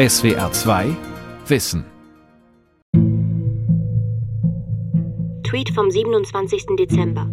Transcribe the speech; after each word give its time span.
SWR 0.00 0.50
2 0.50 0.96
Wissen. 1.48 1.84
Tweet 5.42 5.68
vom 5.74 5.90
27. 5.90 6.68
Dezember. 6.78 7.28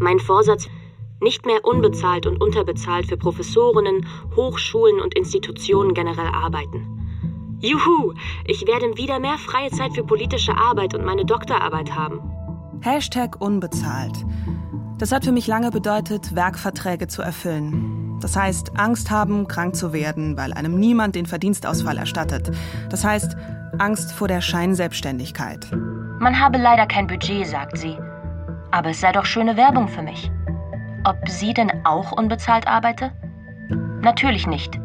Mein 0.00 0.18
Vorsatz, 0.18 0.66
nicht 1.20 1.46
mehr 1.46 1.64
unbezahlt 1.64 2.26
und 2.26 2.42
unterbezahlt 2.42 3.06
für 3.06 3.16
Professorinnen, 3.16 4.04
Hochschulen 4.34 5.00
und 5.00 5.14
Institutionen 5.14 5.94
generell 5.94 6.26
arbeiten. 6.26 7.60
Juhu, 7.60 8.14
ich 8.46 8.66
werde 8.66 8.96
wieder 8.96 9.20
mehr 9.20 9.38
freie 9.38 9.70
Zeit 9.70 9.94
für 9.94 10.02
politische 10.02 10.56
Arbeit 10.56 10.94
und 10.96 11.04
meine 11.04 11.24
Doktorarbeit 11.24 11.94
haben. 11.94 12.18
Hashtag 12.80 13.40
unbezahlt. 13.40 14.26
Das 14.98 15.12
hat 15.12 15.24
für 15.24 15.30
mich 15.30 15.46
lange 15.46 15.70
bedeutet, 15.70 16.34
Werkverträge 16.34 17.06
zu 17.06 17.22
erfüllen. 17.22 18.01
Das 18.22 18.36
heißt, 18.36 18.78
Angst 18.78 19.10
haben, 19.10 19.48
krank 19.48 19.74
zu 19.74 19.92
werden, 19.92 20.36
weil 20.36 20.52
einem 20.52 20.78
niemand 20.78 21.16
den 21.16 21.26
Verdienstausfall 21.26 21.98
erstattet. 21.98 22.50
Das 22.88 23.04
heißt, 23.04 23.36
Angst 23.78 24.12
vor 24.12 24.28
der 24.28 24.40
Scheinselbstständigkeit. 24.40 25.66
Man 26.20 26.38
habe 26.38 26.56
leider 26.56 26.86
kein 26.86 27.08
Budget, 27.08 27.46
sagt 27.46 27.76
sie. 27.76 27.98
Aber 28.70 28.90
es 28.90 29.00
sei 29.00 29.12
doch 29.12 29.24
schöne 29.24 29.56
Werbung 29.56 29.88
für 29.88 30.02
mich. 30.02 30.30
Ob 31.04 31.28
sie 31.28 31.52
denn 31.52 31.84
auch 31.84 32.12
unbezahlt 32.12 32.68
arbeite? 32.68 33.12
Natürlich 34.02 34.46
nicht. 34.46 34.78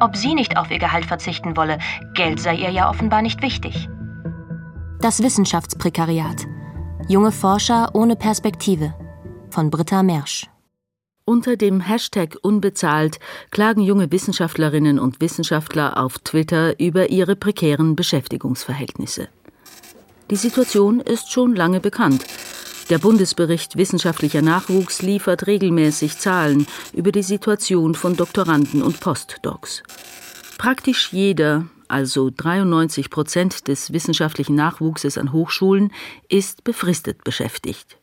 Ob 0.00 0.16
sie 0.16 0.34
nicht 0.34 0.56
auf 0.56 0.70
ihr 0.70 0.80
Gehalt 0.80 1.04
verzichten 1.04 1.56
wolle, 1.56 1.78
Geld 2.14 2.40
sei 2.40 2.56
ihr 2.56 2.70
ja 2.70 2.90
offenbar 2.90 3.22
nicht 3.22 3.40
wichtig. 3.40 3.88
Das 5.00 5.22
Wissenschaftsprekariat. 5.22 6.46
Junge 7.06 7.30
Forscher 7.30 7.94
ohne 7.94 8.16
Perspektive 8.16 8.94
von 9.50 9.70
Britta 9.70 10.02
Mersch. 10.02 10.48
Unter 11.26 11.56
dem 11.56 11.80
Hashtag 11.80 12.36
Unbezahlt 12.42 13.18
klagen 13.50 13.80
junge 13.80 14.12
Wissenschaftlerinnen 14.12 14.98
und 14.98 15.22
Wissenschaftler 15.22 15.96
auf 15.96 16.18
Twitter 16.18 16.78
über 16.78 17.08
ihre 17.08 17.34
prekären 17.34 17.96
Beschäftigungsverhältnisse. 17.96 19.28
Die 20.30 20.36
Situation 20.36 21.00
ist 21.00 21.32
schon 21.32 21.56
lange 21.56 21.80
bekannt. 21.80 22.26
Der 22.90 22.98
Bundesbericht 22.98 23.78
Wissenschaftlicher 23.78 24.42
Nachwuchs 24.42 25.00
liefert 25.00 25.46
regelmäßig 25.46 26.18
Zahlen 26.18 26.66
über 26.92 27.10
die 27.10 27.22
Situation 27.22 27.94
von 27.94 28.16
Doktoranden 28.16 28.82
und 28.82 29.00
Postdocs. 29.00 29.82
Praktisch 30.58 31.10
jeder, 31.10 31.64
also 31.88 32.28
93 32.36 33.08
Prozent 33.08 33.66
des 33.68 33.94
wissenschaftlichen 33.94 34.56
Nachwuchses 34.56 35.16
an 35.16 35.32
Hochschulen, 35.32 35.90
ist 36.28 36.64
befristet 36.64 37.24
beschäftigt. 37.24 37.96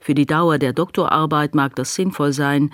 Für 0.00 0.14
die 0.14 0.26
Dauer 0.26 0.58
der 0.58 0.72
Doktorarbeit 0.72 1.54
mag 1.54 1.76
das 1.76 1.94
sinnvoll 1.94 2.32
sein. 2.32 2.72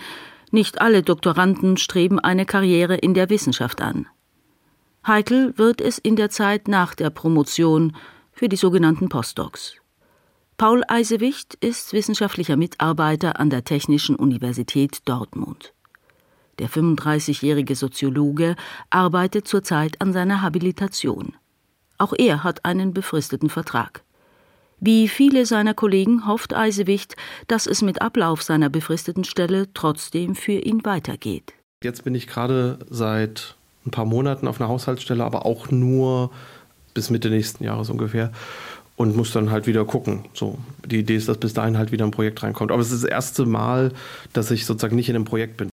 Nicht 0.53 0.81
alle 0.81 1.03
Doktoranden 1.03 1.77
streben 1.77 2.21
eine 2.21 2.47
Karriere 2.47 2.97
in 2.97 3.15
der 3.15 3.29
Wissenschaft 3.29 3.83
an. 3.83 4.07
Heikel 5.07 5.57
wird 5.59 5.81
es 5.81 5.99
in 5.99 6.17
der 6.17 6.31
Zeit 6.31 6.69
nach 6.69 6.95
der 6.95 7.11
Promotion 7.11 7.97
für 8.33 8.49
die 8.49 8.57
sogenannten 8.57 9.09
Postdocs. 9.09 9.77
Paul 10.57 10.83
Eisewicht 10.89 11.55
ist 11.57 11.93
wissenschaftlicher 11.93 12.57
Mitarbeiter 12.57 13.39
an 13.39 13.51
der 13.51 13.65
Technischen 13.65 14.17
Universität 14.17 15.01
Dortmund. 15.05 15.75
Der 16.59 16.71
35-jährige 16.71 17.75
Soziologe 17.75 18.57
arbeitet 18.89 19.47
zurzeit 19.47 20.01
an 20.01 20.13
seiner 20.13 20.41
Habilitation. 20.41 21.35
Auch 21.99 22.15
er 22.17 22.45
hat 22.45 22.65
einen 22.65 22.95
befristeten 22.95 23.51
Vertrag. 23.51 24.06
Wie 24.79 25.09
viele 25.09 25.47
seiner 25.47 25.75
Kollegen 25.75 26.27
hofft 26.27 26.55
Eisewicht, 26.55 27.17
dass 27.49 27.67
es 27.67 27.83
mit 27.83 28.03
Ablauf 28.03 28.43
seiner 28.43 28.69
befristeten 28.69 29.25
Stelle 29.25 29.73
trotzdem 29.73 30.35
für 30.35 30.53
ihn 30.53 30.85
weitergeht. 30.85 31.55
Jetzt 31.83 32.05
bin 32.05 32.15
ich 32.15 32.27
gerade 32.27 32.79
seit 32.91 33.55
ein 33.87 33.91
paar 33.91 34.05
Monaten 34.05 34.49
auf 34.49 34.61
einer 34.61 34.69
Haushaltsstelle, 34.69 35.25
aber 35.25 35.47
auch 35.47 35.71
nur 35.71 36.31
bis 36.95 37.11
Mitte 37.11 37.31
nächsten 37.31 37.65
Jahres 37.65 37.89
ungefähr 37.89 38.33
und 38.97 39.17
muss 39.17 39.33
dann 39.33 39.51
halt 39.51 39.67
wieder 39.67 39.85
gucken. 39.85 40.25
So, 40.35 40.59
die 40.85 40.99
Idee 40.99 41.17
ist, 41.17 41.29
dass 41.29 41.39
bis 41.39 41.55
dahin 41.55 41.79
halt 41.79 41.93
wieder 41.93 42.05
ein 42.05 42.11
Projekt 42.11 42.43
reinkommt. 42.43 42.73
Aber 42.73 42.81
es 42.81 42.91
ist 42.91 43.05
das 43.05 43.11
erste 43.11 43.47
Mal, 43.47 43.93
dass 44.33 44.51
ich 44.51 44.67
sozusagen 44.67 44.97
nicht 44.97 45.09
in 45.09 45.17
einem 45.17 45.25
Projekt 45.25 45.57
bin. 45.57 45.69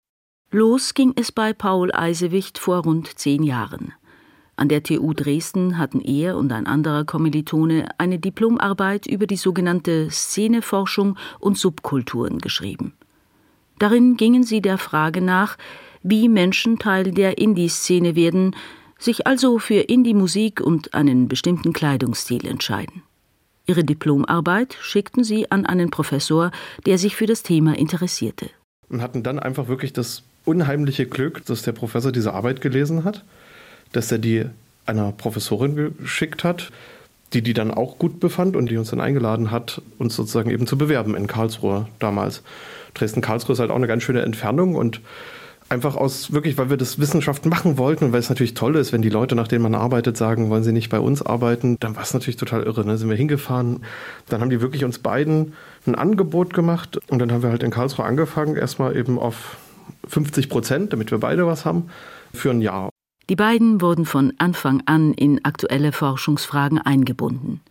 Los 0.52 0.94
ging 0.94 1.14
es 1.16 1.32
bei 1.32 1.54
Paul 1.54 1.92
Eisewicht 1.94 2.58
vor 2.58 2.80
rund 2.84 3.20
zehn 3.20 3.44
Jahren. 3.44 3.94
An 4.60 4.68
der 4.68 4.84
TU 4.84 5.14
Dresden 5.14 5.78
hatten 5.78 6.02
er 6.02 6.36
und 6.36 6.52
ein 6.52 6.68
anderer 6.68 7.06
Kommilitone 7.06 7.88
eine 7.98 8.20
Diplomarbeit 8.20 9.08
über 9.08 9.26
die 9.26 9.38
sogenannte 9.38 10.10
Szeneforschung 10.12 11.18
und 11.40 11.58
Subkulturen 11.58 12.40
geschrieben. 12.40 12.92
Darin 13.80 14.18
gingen 14.18 14.44
sie 14.44 14.60
der 14.60 14.78
Frage 14.78 15.22
nach, 15.22 15.58
wie 16.04 16.28
Menschen 16.28 16.78
Teil 16.78 17.14
der 17.14 17.38
Indie-Szene 17.38 18.18
werden, 18.18 18.54
sich 18.98 19.26
also 19.26 19.60
für 19.60 19.80
Indie-Musik 19.80 20.60
und 20.60 20.94
einen 20.94 21.30
bestimmten 21.30 21.72
Kleidungsstil 21.72 22.46
entscheiden. 22.46 23.04
Ihre 23.66 23.86
Diplomarbeit 23.86 24.76
schickten 24.82 25.24
sie 25.24 25.50
an 25.50 25.66
einen 25.66 25.90
Professor, 25.90 26.52
der 26.86 26.98
sich 26.98 27.16
für 27.16 27.28
das 27.28 27.44
Thema 27.44 27.78
interessierte. 27.78 28.50
Und 28.90 29.02
hatten 29.02 29.24
dann 29.24 29.40
einfach 29.40 29.70
wirklich 29.70 29.94
das 29.94 30.24
unheimliche 30.44 31.06
Glück, 31.06 31.46
dass 31.46 31.62
der 31.62 31.72
Professor 31.72 32.12
diese 32.12 32.34
Arbeit 32.34 32.60
gelesen 32.60 33.06
hat 33.06 33.24
dass 33.92 34.12
er 34.12 34.18
die 34.18 34.46
einer 34.86 35.12
Professorin 35.12 35.96
geschickt 35.98 36.44
hat, 36.44 36.72
die 37.34 37.42
die 37.42 37.54
dann 37.54 37.72
auch 37.72 37.98
gut 38.00 38.20
befand 38.20 38.56
und 38.56 38.70
die 38.70 38.78
uns 38.78 38.90
dann 38.90 39.00
eingeladen 39.00 39.52
hat, 39.52 39.82
uns 40.00 40.16
sozusagen 40.16 40.50
eben 40.50 40.66
zu 40.66 40.78
bewerben 40.78 41.16
in 41.16 41.28
Karlsruhe 41.28 41.88
damals. 42.00 42.42
Dresden-Karlsruhe 42.96 43.54
ist 43.54 43.60
halt 43.60 43.72
auch 43.72 43.76
eine 43.76 43.88
ganz 43.88 44.04
schöne 44.04 44.24
Entfernung 44.24 44.76
und 44.76 45.02
einfach 45.70 45.96
aus 45.96 46.34
wirklich, 46.34 46.58
weil 46.58 46.70
wir 46.70 46.78
das 46.78 47.00
Wissenschaft 47.00 47.46
machen 47.46 47.78
wollten 47.78 48.06
und 48.06 48.12
weil 48.12 48.20
es 48.20 48.30
natürlich 48.30 48.56
toll 48.56 48.76
ist, 48.76 48.92
wenn 48.92 49.04
die 49.04 49.10
Leute, 49.10 49.36
nach 49.36 49.48
denen 49.48 49.62
man 49.62 49.76
arbeitet, 49.76 50.18
sagen, 50.18 50.50
wollen 50.50 50.64
sie 50.64 50.72
nicht 50.72 50.90
bei 50.90 51.00
uns 51.00 51.22
arbeiten, 51.22 51.78
dann 51.80 51.96
war 51.96 52.04
es 52.04 52.14
natürlich 52.14 52.38
total 52.38 52.64
irre. 52.64 52.86
Ne? 52.86 52.98
Sind 52.98 53.10
wir 53.10 53.16
hingefahren, 53.16 53.84
dann 54.28 54.42
haben 54.42 54.50
die 54.50 54.62
wirklich 54.62 54.84
uns 54.84 55.00
beiden 55.00 55.54
ein 55.86 55.96
Angebot 55.96 56.54
gemacht 56.54 57.00
und 57.10 57.20
dann 57.20 57.32
haben 57.32 57.44
wir 57.44 57.52
halt 57.52 57.64
in 57.64 57.72
Karlsruhe 57.72 58.06
angefangen, 58.06 58.56
erstmal 58.56 58.98
eben 58.98 59.20
auf 59.20 59.58
50 60.08 60.50
Prozent, 60.50 60.94
damit 60.94 61.12
wir 61.12 61.20
beide 61.20 61.46
was 61.46 61.66
haben, 61.66 61.90
für 62.34 62.50
ein 62.50 62.62
Jahr. 62.62 62.90
Die 63.30 63.36
beiden 63.36 63.80
wurden 63.80 64.06
von 64.06 64.34
Anfang 64.40 64.82
an 64.88 65.14
in 65.14 65.46
aktuelle 65.46 65.92
Forschungsfragen 65.92 66.80
eingebunden. 66.80 67.62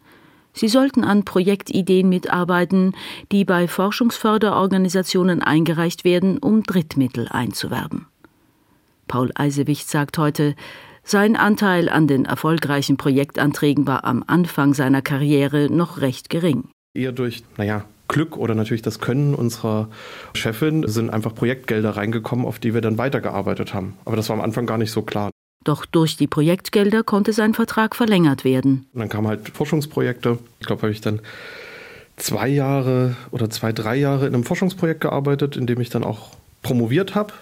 Sie 0.53 0.69
sollten 0.69 1.05
an 1.05 1.25
Projektideen 1.25 2.09
mitarbeiten, 2.09 2.95
die 3.33 3.45
bei 3.45 3.67
Forschungsförderorganisationen 3.67 5.43
eingereicht 5.43 6.05
werden, 6.05 6.39
um 6.39 6.63
Drittmittel 6.63 7.29
einzuwerben. 7.29 8.07
Paul 9.09 9.33
Eisewicht 9.35 9.91
sagt 9.91 10.17
heute, 10.19 10.55
sein 11.03 11.37
Anteil 11.37 11.89
an 11.89 12.07
den 12.07 12.25
erfolgreichen 12.25 12.97
Projektanträgen 12.97 13.87
war 13.87 14.05
am 14.05 14.23
Anfang 14.27 14.75
seiner 14.75 15.03
Karriere 15.03 15.69
noch 15.71 16.01
recht 16.01 16.31
gering. 16.31 16.69
Eher 16.95 17.13
durch, 17.13 17.43
naja, 17.57 17.85
Glück 18.07 18.37
oder 18.37 18.55
natürlich 18.55 18.83
das 18.83 19.01
Können 19.01 19.35
unserer 19.35 19.89
Chefin 20.35 20.87
sind 20.87 21.11
einfach 21.11 21.35
Projektgelder 21.35 21.91
reingekommen, 21.91 22.47
auf 22.47 22.59
die 22.59 22.75
wir 22.75 22.81
dann 22.81 22.99
weitergearbeitet 22.99 23.75
haben. 23.75 23.95
Aber 24.05 24.17
das 24.17 24.29
war 24.29 24.37
am 24.37 24.43
Anfang 24.43 24.67
gar 24.67 24.79
nicht 24.79 24.91
so 24.91 25.03
klar. 25.03 25.31
Doch 25.65 25.85
durch 25.85 26.17
die 26.17 26.27
Projektgelder 26.27 27.03
konnte 27.03 27.33
sein 27.33 27.55
Vertrag 27.55 27.97
verlängert 27.97 28.45
werden. 28.45 28.87
Und 28.93 29.01
dann 29.01 29.09
kamen 29.09 29.27
halt 29.27 29.49
Forschungsprojekte. 29.49 30.39
Ich 30.61 30.67
glaube, 30.67 30.83
habe 30.83 30.93
ich 30.93 31.01
dann 31.01 31.21
zwei 32.17 32.49
Jahre 32.49 33.17
oder 33.31 33.51
zwei, 33.51 33.73
drei 33.73 33.97
Jahre 33.97 34.27
in 34.27 34.35
einem 34.35 34.45
Forschungsprojekt 34.45 35.01
gearbeitet, 35.01 35.57
in 35.57 35.67
dem 35.67 35.81
ich 35.81 35.91
dann 35.91 36.05
auch 36.05 36.31
promoviert 36.63 37.15
habe. 37.15 37.33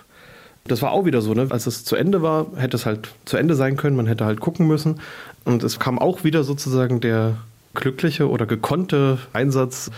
Das 0.64 0.82
war 0.82 0.92
auch 0.92 1.04
wieder 1.04 1.22
so, 1.22 1.32
ne? 1.34 1.46
als 1.50 1.66
es 1.66 1.84
zu 1.84 1.96
Ende 1.96 2.22
war, 2.22 2.46
hätte 2.56 2.76
es 2.76 2.86
halt 2.86 3.08
zu 3.24 3.36
Ende 3.36 3.54
sein 3.54 3.76
können, 3.76 3.96
man 3.96 4.06
hätte 4.06 4.24
halt 4.24 4.40
gucken 4.40 4.66
müssen. 4.66 5.00
Und 5.44 5.62
es 5.62 5.78
kam 5.78 5.98
auch 5.98 6.24
wieder 6.24 6.42
sozusagen 6.42 7.00
der 7.00 7.36
glückliche 7.80 8.28
oder 8.28 8.46
gekonnte 8.46 9.18
Einsatz 9.32 9.90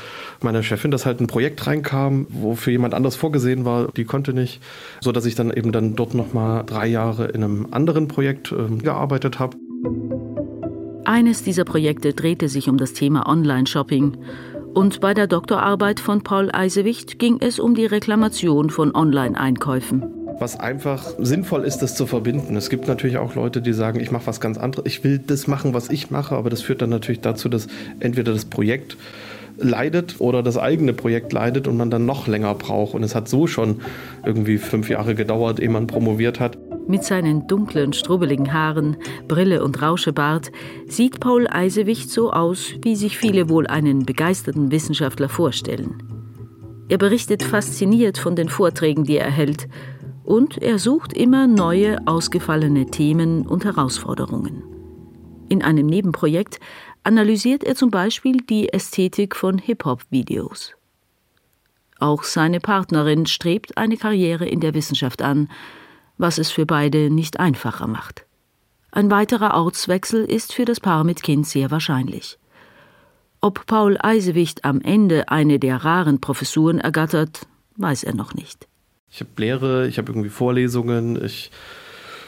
meiner 0.42 0.62
Chefin, 0.62 0.90
dass 0.90 1.06
halt 1.06 1.20
ein 1.20 1.26
Projekt 1.26 1.66
reinkam, 1.66 2.26
wo 2.28 2.54
für 2.54 2.70
jemand 2.70 2.94
anders 2.94 3.16
vorgesehen 3.16 3.64
war, 3.64 3.88
die 3.96 4.04
konnte 4.04 4.32
nicht, 4.32 4.60
so 5.00 5.12
dass 5.12 5.26
ich 5.26 5.34
dann 5.34 5.50
eben 5.50 5.72
dann 5.72 5.96
dort 5.96 6.14
noch 6.14 6.32
mal 6.32 6.62
drei 6.64 6.86
Jahre 6.86 7.26
in 7.26 7.42
einem 7.42 7.68
anderen 7.70 8.08
Projekt 8.08 8.52
äh, 8.52 8.76
gearbeitet 8.76 9.38
habe. 9.38 9.56
Eines 11.04 11.42
dieser 11.42 11.64
Projekte 11.64 12.12
drehte 12.12 12.48
sich 12.48 12.68
um 12.68 12.76
das 12.76 12.92
Thema 12.92 13.26
Online-Shopping. 13.26 14.18
Und 14.74 15.00
bei 15.00 15.14
der 15.14 15.26
Doktorarbeit 15.26 15.98
von 15.98 16.22
Paul 16.22 16.50
Eisewicht 16.52 17.18
ging 17.18 17.38
es 17.40 17.58
um 17.58 17.74
die 17.74 17.86
Reklamation 17.86 18.68
von 18.68 18.94
Online-Einkäufen 18.94 20.17
was 20.38 20.58
einfach 20.58 21.06
sinnvoll 21.18 21.64
ist, 21.64 21.78
das 21.78 21.94
zu 21.94 22.06
verbinden. 22.06 22.56
Es 22.56 22.70
gibt 22.70 22.88
natürlich 22.88 23.18
auch 23.18 23.34
Leute, 23.34 23.60
die 23.62 23.72
sagen, 23.72 24.00
ich 24.00 24.10
mache 24.10 24.26
was 24.26 24.40
ganz 24.40 24.58
anderes, 24.58 24.86
ich 24.86 25.04
will 25.04 25.18
das 25.18 25.46
machen, 25.46 25.74
was 25.74 25.90
ich 25.90 26.10
mache, 26.10 26.34
aber 26.34 26.50
das 26.50 26.62
führt 26.62 26.82
dann 26.82 26.90
natürlich 26.90 27.20
dazu, 27.20 27.48
dass 27.48 27.66
entweder 28.00 28.32
das 28.32 28.44
Projekt 28.44 28.96
leidet 29.58 30.16
oder 30.20 30.42
das 30.42 30.56
eigene 30.56 30.92
Projekt 30.92 31.32
leidet 31.32 31.66
und 31.66 31.76
man 31.76 31.90
dann 31.90 32.06
noch 32.06 32.26
länger 32.26 32.54
braucht. 32.54 32.94
Und 32.94 33.02
es 33.02 33.14
hat 33.14 33.28
so 33.28 33.46
schon 33.46 33.80
irgendwie 34.24 34.58
fünf 34.58 34.88
Jahre 34.88 35.14
gedauert, 35.14 35.60
ehe 35.60 35.68
man 35.68 35.86
promoviert 35.86 36.40
hat. 36.40 36.56
Mit 36.86 37.04
seinen 37.04 37.46
dunklen, 37.46 37.92
strubbeligen 37.92 38.52
Haaren, 38.52 38.96
Brille 39.26 39.62
und 39.62 39.82
Rauschebart 39.82 40.52
sieht 40.86 41.20
Paul 41.20 41.46
Eisewicht 41.46 42.08
so 42.08 42.32
aus, 42.32 42.72
wie 42.82 42.96
sich 42.96 43.18
viele 43.18 43.48
wohl 43.50 43.66
einen 43.66 44.06
begeisterten 44.06 44.70
Wissenschaftler 44.70 45.28
vorstellen. 45.28 46.02
Er 46.88 46.96
berichtet 46.96 47.42
fasziniert 47.42 48.16
von 48.16 48.36
den 48.36 48.48
Vorträgen, 48.48 49.04
die 49.04 49.18
er 49.18 49.30
hält 49.30 49.68
Und 50.28 50.58
er 50.58 50.78
sucht 50.78 51.14
immer 51.14 51.46
neue, 51.46 52.06
ausgefallene 52.06 52.84
Themen 52.84 53.46
und 53.46 53.64
Herausforderungen. 53.64 54.62
In 55.48 55.62
einem 55.62 55.86
Nebenprojekt 55.86 56.60
analysiert 57.02 57.64
er 57.64 57.74
zum 57.76 57.90
Beispiel 57.90 58.36
die 58.36 58.70
Ästhetik 58.70 59.34
von 59.34 59.56
Hip-Hop-Videos. 59.56 60.74
Auch 61.98 62.24
seine 62.24 62.60
Partnerin 62.60 63.24
strebt 63.24 63.78
eine 63.78 63.96
Karriere 63.96 64.46
in 64.46 64.60
der 64.60 64.74
Wissenschaft 64.74 65.22
an, 65.22 65.48
was 66.18 66.36
es 66.36 66.50
für 66.50 66.66
beide 66.66 67.08
nicht 67.08 67.40
einfacher 67.40 67.86
macht. 67.86 68.26
Ein 68.90 69.10
weiterer 69.10 69.54
Ortswechsel 69.54 70.26
ist 70.26 70.52
für 70.52 70.66
das 70.66 70.78
Paar 70.78 71.04
mit 71.04 71.22
Kind 71.22 71.46
sehr 71.46 71.70
wahrscheinlich. 71.70 72.38
Ob 73.40 73.64
Paul 73.64 73.96
Eisewicht 73.98 74.66
am 74.66 74.82
Ende 74.82 75.30
eine 75.30 75.58
der 75.58 75.86
raren 75.86 76.20
Professuren 76.20 76.80
ergattert, 76.80 77.46
weiß 77.76 78.04
er 78.04 78.14
noch 78.14 78.34
nicht. 78.34 78.67
Ich 79.10 79.20
habe 79.20 79.30
Lehre, 79.36 79.88
ich 79.88 79.98
habe 79.98 80.10
irgendwie 80.10 80.28
Vorlesungen, 80.28 81.22
ich 81.24 81.50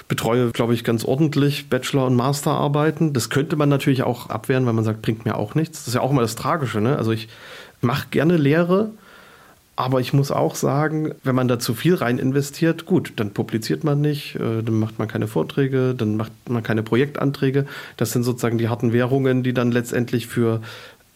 betreue, 0.08 0.50
glaube 0.50 0.74
ich, 0.74 0.82
ganz 0.82 1.04
ordentlich 1.04 1.68
Bachelor- 1.68 2.06
und 2.06 2.16
Masterarbeiten. 2.16 3.12
Das 3.12 3.30
könnte 3.30 3.56
man 3.56 3.68
natürlich 3.68 4.02
auch 4.02 4.28
abwehren, 4.28 4.66
weil 4.66 4.72
man 4.72 4.84
sagt, 4.84 5.02
bringt 5.02 5.24
mir 5.24 5.36
auch 5.36 5.54
nichts. 5.54 5.78
Das 5.78 5.88
ist 5.88 5.94
ja 5.94 6.00
auch 6.00 6.10
immer 6.10 6.22
das 6.22 6.34
Tragische. 6.34 6.80
Ne? 6.80 6.96
Also 6.96 7.12
ich 7.12 7.28
mache 7.80 8.08
gerne 8.10 8.36
Lehre, 8.36 8.90
aber 9.76 10.00
ich 10.00 10.12
muss 10.12 10.32
auch 10.32 10.56
sagen, 10.56 11.14
wenn 11.22 11.36
man 11.36 11.48
da 11.48 11.58
zu 11.58 11.74
viel 11.74 11.94
rein 11.94 12.18
investiert, 12.18 12.86
gut, 12.86 13.12
dann 13.16 13.30
publiziert 13.30 13.84
man 13.84 14.00
nicht, 14.00 14.34
äh, 14.34 14.62
dann 14.62 14.78
macht 14.80 14.98
man 14.98 15.06
keine 15.06 15.28
Vorträge, 15.28 15.94
dann 15.94 16.16
macht 16.16 16.32
man 16.48 16.62
keine 16.62 16.82
Projektanträge. 16.82 17.66
Das 17.96 18.10
sind 18.10 18.24
sozusagen 18.24 18.58
die 18.58 18.68
harten 18.68 18.92
Währungen, 18.92 19.42
die 19.42 19.54
dann 19.54 19.70
letztendlich 19.70 20.26
für 20.26 20.60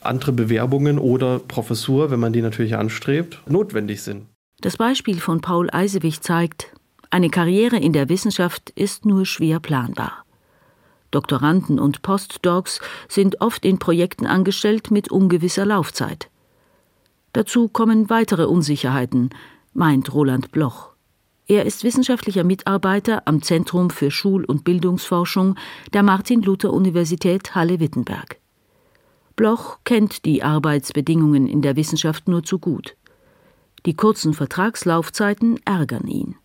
andere 0.00 0.32
Bewerbungen 0.32 0.99
oder 0.99 1.40
Professur, 1.40 2.11
wenn 2.11 2.20
man 2.20 2.32
die 2.32 2.43
natürlich 2.43 2.76
anstrebt, 2.76 3.40
notwendig 3.49 4.02
sind. 4.02 4.22
Das 4.64 4.78
Beispiel 4.78 5.20
von 5.20 5.43
Paul 5.43 5.69
Eisewich 5.70 6.22
zeigt, 6.22 6.72
eine 7.11 7.28
Karriere 7.28 7.76
in 7.76 7.93
der 7.93 8.08
Wissenschaft 8.08 8.70
ist 8.70 9.05
nur 9.05 9.26
schwer 9.26 9.61
planbar. 9.61 10.25
Doktoranden 11.11 11.78
und 11.78 12.00
Postdocs 12.00 12.81
sind 13.06 13.43
oft 13.43 13.66
in 13.66 13.78
Projekten 13.78 14.25
angestellt 14.25 14.90
mit 14.90 15.11
ungewisser 15.11 15.66
Laufzeit. 15.66 16.31
Dazu 17.34 17.69
kommen 17.69 18.08
weitere 18.08 18.46
Unsicherheiten, 18.46 19.28
meint 19.75 20.14
Roland 20.14 20.50
Bloch. 20.50 20.93
Er 21.46 21.66
ist 21.66 21.84
wissenschaftlicher 21.84 22.43
Mitarbeiter 22.43 23.20
am 23.26 23.43
Zentrum 23.43 23.90
für 23.90 24.11
Schul- 24.11 24.46
und 24.46 24.64
Bildungsforschung 24.64 25.56
der 25.93 26.02
Martin-Luther-Universität 26.02 27.55
Halle-Wittenberg. 27.55 28.38
Bloch 29.37 29.81
kennt 29.84 30.25
die 30.25 30.43
Arbeitsbedingungen 30.43 31.49
in 31.49 31.61
der 31.61 31.76
Wissenschaft 31.76 32.28
nur 32.28 32.44
zu 32.44 32.58
gut. 32.58 32.96
Die 33.87 33.95
kurzen 33.95 34.33
Vertragslaufzeiten 34.33 35.61
ärgern 35.67 36.07
ihn. 36.07 36.37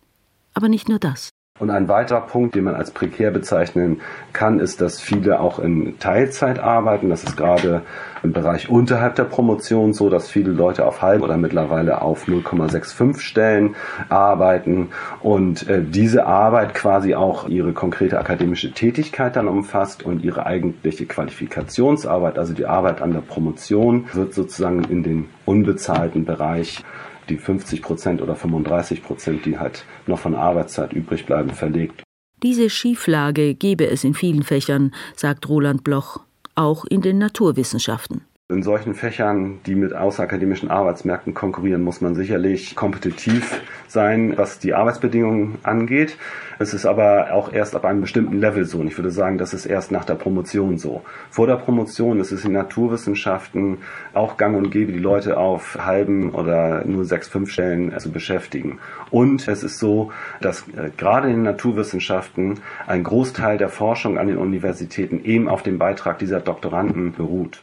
Aber 0.52 0.68
nicht 0.68 0.90
nur 0.90 0.98
das. 0.98 1.30
Und 1.58 1.70
ein 1.70 1.88
weiterer 1.88 2.22
Punkt, 2.22 2.54
den 2.54 2.64
man 2.64 2.74
als 2.74 2.90
prekär 2.90 3.30
bezeichnen 3.30 4.00
kann, 4.34 4.60
ist, 4.60 4.82
dass 4.82 5.00
viele 5.00 5.40
auch 5.40 5.58
in 5.58 5.98
Teilzeit 5.98 6.58
arbeiten. 6.58 7.08
Das 7.08 7.24
ist 7.24 7.38
gerade 7.38 7.82
im 8.22 8.32
Bereich 8.32 8.68
unterhalb 8.68 9.14
der 9.14 9.24
Promotion 9.24 9.94
so, 9.94 10.10
dass 10.10 10.30
viele 10.30 10.52
Leute 10.52 10.86
auf 10.86 11.00
halb 11.00 11.22
oder 11.22 11.38
mittlerweile 11.38 12.02
auf 12.02 12.28
0,65 12.28 13.20
Stellen 13.20 13.74
arbeiten 14.10 14.88
und 15.20 15.66
äh, 15.68 15.82
diese 15.82 16.26
Arbeit 16.26 16.74
quasi 16.74 17.14
auch 17.14 17.48
ihre 17.48 17.72
konkrete 17.72 18.18
akademische 18.18 18.72
Tätigkeit 18.72 19.36
dann 19.36 19.48
umfasst 19.48 20.02
und 20.02 20.24
ihre 20.24 20.44
eigentliche 20.44 21.06
Qualifikationsarbeit, 21.06 22.38
also 22.38 22.52
die 22.52 22.66
Arbeit 22.66 23.00
an 23.00 23.12
der 23.12 23.20
Promotion, 23.20 24.06
wird 24.12 24.34
sozusagen 24.34 24.84
in 24.84 25.02
den 25.02 25.28
unbezahlten 25.44 26.24
Bereich 26.24 26.84
die 27.30 27.38
50 27.38 27.80
Prozent 27.82 28.20
oder 28.20 28.36
35 28.36 29.02
Prozent, 29.02 29.46
die 29.46 29.58
halt 29.58 29.84
noch 30.06 30.18
von 30.18 30.34
Arbeitszeit 30.34 30.92
übrig 30.92 31.24
bleiben, 31.24 31.50
verlegt. 31.50 32.02
Diese 32.42 32.70
Schieflage 32.70 33.54
gebe 33.54 33.86
es 33.86 34.04
in 34.04 34.14
vielen 34.14 34.42
Fächern, 34.42 34.94
sagt 35.14 35.48
Roland 35.48 35.84
Bloch, 35.84 36.20
auch 36.54 36.84
in 36.84 37.00
den 37.00 37.18
Naturwissenschaften. 37.18 38.22
In 38.50 38.64
solchen 38.64 38.94
Fächern, 38.94 39.60
die 39.64 39.76
mit 39.76 39.94
außerakademischen 39.94 40.70
Arbeitsmärkten 40.70 41.34
konkurrieren, 41.34 41.82
muss 41.82 42.00
man 42.00 42.16
sicherlich 42.16 42.74
kompetitiv 42.74 43.60
sein, 43.86 44.36
was 44.36 44.58
die 44.58 44.74
Arbeitsbedingungen 44.74 45.58
angeht. 45.62 46.16
Es 46.58 46.74
ist 46.74 46.84
aber 46.84 47.32
auch 47.32 47.52
erst 47.52 47.76
ab 47.76 47.84
einem 47.84 48.00
bestimmten 48.00 48.40
Level 48.40 48.64
so. 48.64 48.78
Und 48.78 48.88
ich 48.88 48.98
würde 48.98 49.12
sagen, 49.12 49.38
das 49.38 49.54
ist 49.54 49.66
erst 49.66 49.92
nach 49.92 50.04
der 50.04 50.16
Promotion 50.16 50.78
so. 50.78 51.02
Vor 51.30 51.46
der 51.46 51.56
Promotion 51.56 52.18
ist 52.18 52.32
es 52.32 52.44
in 52.44 52.50
Naturwissenschaften 52.50 53.78
auch 54.14 54.36
gang 54.36 54.56
und 54.56 54.70
gäbe, 54.70 54.92
die 54.92 54.98
Leute 54.98 55.36
auf 55.36 55.78
halben 55.86 56.30
oder 56.30 56.84
nur 56.84 57.04
sechs, 57.04 57.28
fünf 57.28 57.52
Stellen 57.52 57.96
zu 58.00 58.10
beschäftigen. 58.10 58.80
Und 59.12 59.46
es 59.46 59.62
ist 59.62 59.78
so, 59.78 60.10
dass 60.40 60.64
äh, 60.76 60.90
gerade 60.96 61.28
in 61.28 61.34
den 61.34 61.42
Naturwissenschaften 61.44 62.58
ein 62.88 63.04
Großteil 63.04 63.58
der 63.58 63.68
Forschung 63.68 64.18
an 64.18 64.26
den 64.26 64.38
Universitäten 64.38 65.24
eben 65.24 65.48
auf 65.48 65.62
dem 65.62 65.78
Beitrag 65.78 66.18
dieser 66.18 66.40
Doktoranden 66.40 67.12
beruht. 67.12 67.62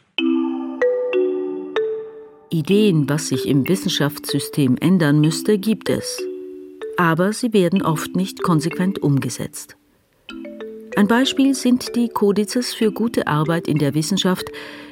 Ideen, 2.50 3.10
was 3.10 3.28
sich 3.28 3.48
im 3.48 3.68
Wissenschaftssystem 3.68 4.78
ändern 4.80 5.20
müsste, 5.20 5.58
gibt 5.58 5.90
es. 5.90 6.22
Aber 6.96 7.34
sie 7.34 7.54
werden 7.54 7.82
oft 7.82 8.16
nicht 8.16 8.42
konsequent 8.42 9.00
umgesetzt. 9.00 9.76
Ein 10.96 11.08
Beispiel 11.08 11.54
sind 11.54 11.96
die 11.96 12.10
Kodizes 12.10 12.74
für 12.74 12.92
gute 12.92 13.28
Arbeit 13.28 13.68
in 13.68 13.78
der 13.78 13.94
Wissenschaft, 13.94 14.46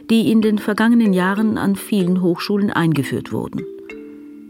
die 0.09 0.31
in 0.31 0.41
den 0.41 0.59
vergangenen 0.59 1.13
Jahren 1.13 1.57
an 1.57 1.75
vielen 1.75 2.21
Hochschulen 2.21 2.69
eingeführt 2.69 3.31
wurden. 3.31 3.63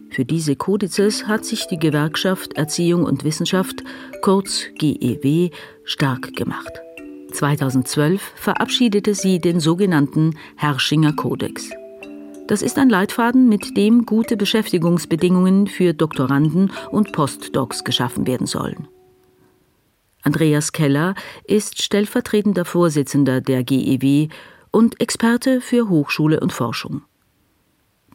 Für 0.09 0.25
diese 0.25 0.55
Kodizes 0.55 1.27
hat 1.27 1.45
sich 1.45 1.67
die 1.67 1.79
Gewerkschaft 1.79 2.53
Erziehung 2.53 3.03
und 3.03 3.23
Wissenschaft, 3.23 3.83
kurz 4.21 4.65
GEW, 4.77 5.49
stark 5.83 6.35
gemacht. 6.35 6.81
2012 7.31 8.21
verabschiedete 8.35 9.13
sie 9.13 9.39
den 9.39 9.59
sogenannten 9.59 10.37
Herrschinger 10.55 11.13
Kodex. 11.13 11.69
Das 12.47 12.61
ist 12.61 12.77
ein 12.77 12.89
Leitfaden, 12.89 13.49
mit 13.49 13.75
dem 13.75 14.05
gute 14.05 14.37
Beschäftigungsbedingungen 14.37 15.65
für 15.65 15.93
Doktoranden 15.93 16.71
und 16.91 17.11
Postdocs 17.11 17.83
geschaffen 17.83 18.27
werden 18.27 18.45
sollen. 18.45 18.87
Andreas 20.21 20.71
Keller 20.71 21.15
ist 21.45 21.81
stellvertretender 21.81 22.65
Vorsitzender 22.65 23.41
der 23.41 23.63
GEW 23.63 24.27
und 24.71 24.99
Experte 25.01 25.59
für 25.61 25.89
Hochschule 25.89 26.39
und 26.39 26.53
Forschung. 26.53 27.01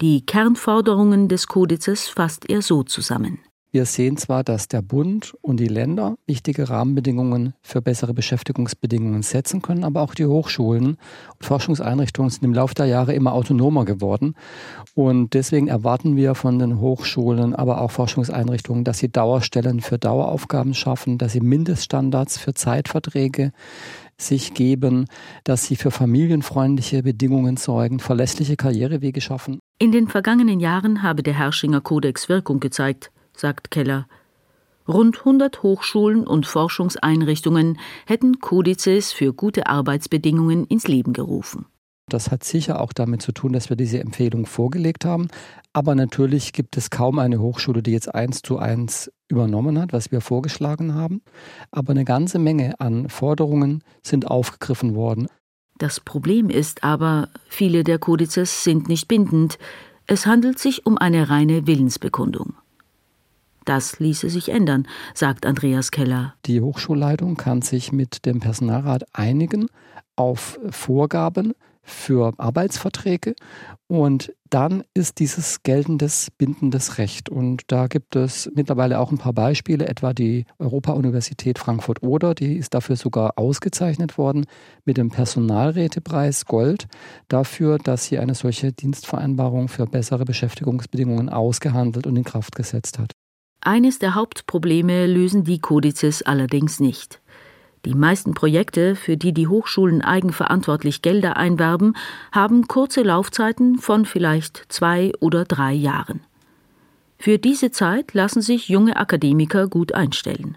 Die 0.01 0.25
Kernforderungen 0.25 1.29
des 1.29 1.47
Kodizes 1.47 2.09
fasst 2.09 2.49
er 2.49 2.63
so 2.63 2.83
zusammen. 2.83 3.39
Wir 3.73 3.85
sehen 3.85 4.17
zwar, 4.17 4.43
dass 4.43 4.67
der 4.67 4.83
Bund 4.83 5.37
und 5.43 5.59
die 5.61 5.69
Länder 5.69 6.17
wichtige 6.27 6.69
Rahmenbedingungen 6.69 7.55
für 7.63 7.81
bessere 7.81 8.13
Beschäftigungsbedingungen 8.13 9.23
setzen 9.23 9.63
können, 9.63 9.85
aber 9.85 10.03
auch 10.03 10.17
die 10.17 10.27
Hochschulen 10.27 10.87
und 10.87 10.99
Forschungseinrichtungen 11.41 12.31
sind 12.31 12.43
im 12.43 12.53
Laufe 12.53 12.75
der 12.75 12.87
Jahre 12.87 13.15
immer 13.15 13.33
autonomer 13.33 13.85
geworden. 13.85 14.35
Und 14.95 15.35
deswegen 15.35 15.69
erwarten 15.69 16.17
wir 16.17 16.35
von 16.35 16.59
den 16.59 16.81
Hochschulen, 16.81 17.55
aber 17.55 17.81
auch 17.81 17.93
Forschungseinrichtungen, 17.93 18.83
dass 18.83 18.99
sie 18.99 19.09
Dauerstellen 19.09 19.81
für 19.81 19.99
Daueraufgaben 19.99 20.75
schaffen, 20.75 21.17
dass 21.17 21.31
sie 21.31 21.41
Mindeststandards 21.41 22.39
für 22.39 22.55
Zeitverträge 22.55 23.53
sich 24.19 24.53
geben, 24.53 25.07
dass 25.45 25.67
sie 25.67 25.77
für 25.77 25.93
familienfreundliche 25.93 27.05
Bedingungen 27.05 27.57
sorgen, 27.57 28.01
verlässliche 28.01 28.57
Karrierewege 28.57 29.21
schaffen. 29.21 29.61
In 29.79 29.93
den 29.93 30.09
vergangenen 30.09 30.59
Jahren 30.59 31.05
habe 31.05 31.23
der 31.23 31.35
Herrschinger 31.35 31.81
Kodex 31.81 32.29
Wirkung 32.29 32.59
gezeigt 32.59 33.13
sagt 33.41 33.71
Keller. 33.71 34.07
Rund 34.87 35.19
100 35.19 35.63
Hochschulen 35.63 36.27
und 36.27 36.47
Forschungseinrichtungen 36.47 37.79
hätten 38.07 38.41
Kodizes 38.41 39.13
für 39.13 39.33
gute 39.33 39.67
Arbeitsbedingungen 39.67 40.67
ins 40.67 40.89
Leben 40.89 41.13
gerufen. 41.13 41.67
Das 42.09 42.31
hat 42.33 42.43
sicher 42.43 42.81
auch 42.81 42.93
damit 42.93 43.23
zu 43.23 43.31
tun, 43.31 43.53
dass 43.53 43.71
wir 43.71 43.77
diese 43.77 44.01
Empfehlung 44.01 44.47
vorgelegt 44.47 45.05
haben. 45.05 45.29
Aber 45.73 45.95
natürlich 45.95 46.53
gibt 46.53 46.77
es 46.77 46.91
kaum 46.91 47.21
eine 47.21 47.41
Hochschule, 47.41 47.83
die 47.83 47.93
jetzt 47.93 48.13
eins 48.13 48.43
zu 48.43 48.59
eins 48.59 49.13
übernommen 49.29 49.79
hat, 49.79 49.93
was 49.93 50.11
wir 50.11 50.21
vorgeschlagen 50.21 50.95
haben. 50.95 51.23
Aber 51.71 51.93
eine 51.93 52.05
ganze 52.05 52.41
Menge 52.41 52.81
an 52.81 53.09
Forderungen 53.09 53.85
sind 54.03 54.27
aufgegriffen 54.27 54.97
worden. 54.97 55.29
Das 55.79 56.01
Problem 56.01 56.51
ist 56.51 56.83
aber, 56.83 57.29
viele 57.49 57.85
der 57.85 57.99
Kodizes 57.99 58.65
sind 58.65 58.89
nicht 58.89 59.07
bindend. 59.07 59.59
Es 60.07 60.27
handelt 60.27 60.59
sich 60.59 60.85
um 60.85 60.99
eine 60.99 61.31
reine 61.31 61.69
Willensbekundung. 61.69 62.55
Das 63.65 63.99
ließe 63.99 64.31
sich 64.31 64.51
ändern, 64.51 64.87
sagt 65.15 65.47
Andreas 65.47 65.91
Keller. 65.91 66.35
Die 66.47 66.61
Hochschulleitung 66.61 67.37
kann 67.37 67.63
sich 67.63 67.93
mit 67.93 68.27
dem 68.27 68.41
Personalrat 68.41 69.05
einigen 69.13 69.67
auf 70.17 70.59
Vorgaben 70.71 71.55
für 71.83 72.33
Arbeitsverträge 72.39 73.35
und 73.87 74.33
dann 74.51 74.83
ist 74.95 75.19
dieses 75.21 75.63
geltendes, 75.63 76.29
bindendes 76.37 76.99
Recht. 76.99 77.29
Und 77.29 77.63
da 77.69 77.87
gibt 77.87 78.17
es 78.17 78.51
mittlerweile 78.55 78.99
auch 78.99 79.11
ein 79.13 79.19
paar 79.19 79.33
Beispiele, 79.33 79.87
etwa 79.87 80.13
die 80.13 80.45
Europa-Universität 80.59 81.59
Frankfurt-Oder, 81.59 82.35
die 82.35 82.57
ist 82.57 82.75
dafür 82.75 82.97
sogar 82.97 83.33
ausgezeichnet 83.37 84.19
worden 84.19 84.47
mit 84.85 84.97
dem 84.97 85.11
Personalrätepreis 85.11 86.47
Gold 86.47 86.87
dafür, 87.29 87.79
dass 87.79 88.07
sie 88.07 88.19
eine 88.19 88.35
solche 88.35 88.73
Dienstvereinbarung 88.73 89.69
für 89.69 89.87
bessere 89.87 90.25
Beschäftigungsbedingungen 90.25 91.29
ausgehandelt 91.29 92.07
und 92.07 92.17
in 92.17 92.25
Kraft 92.25 92.55
gesetzt 92.57 92.99
hat. 92.99 93.13
Eines 93.63 93.99
der 93.99 94.15
Hauptprobleme 94.15 95.07
lösen 95.07 95.45
die 95.45 95.59
Kodizes 95.59 96.23
allerdings 96.23 96.81
nicht. 96.81 97.21
Die 97.85 97.95
meisten 97.95 98.35
Projekte, 98.35 98.95
für 98.95 99.17
die 99.17 99.33
die 99.33 99.49
Hochschulen 99.49 100.03
eigenverantwortlich 100.03 101.03
Gelder 101.03 101.37
einwerben, 101.37 101.95
haben 102.33 102.69
kurze 102.69 103.03
Laufzeiten 103.03 103.79
von 103.79 104.05
vielleicht 104.07 104.65
zwei 104.69 105.13
oder 105.21 105.45
drei 105.45 105.73
Jahren. 105.73 106.21
Für 107.19 107.39
diese 107.39 107.71
Zeit 107.71 108.15
lassen 108.15 108.41
sich 108.41 108.69
junge 108.69 108.97
Akademiker 108.97 109.69
gut 109.69 109.93
einstellen. 109.93 110.57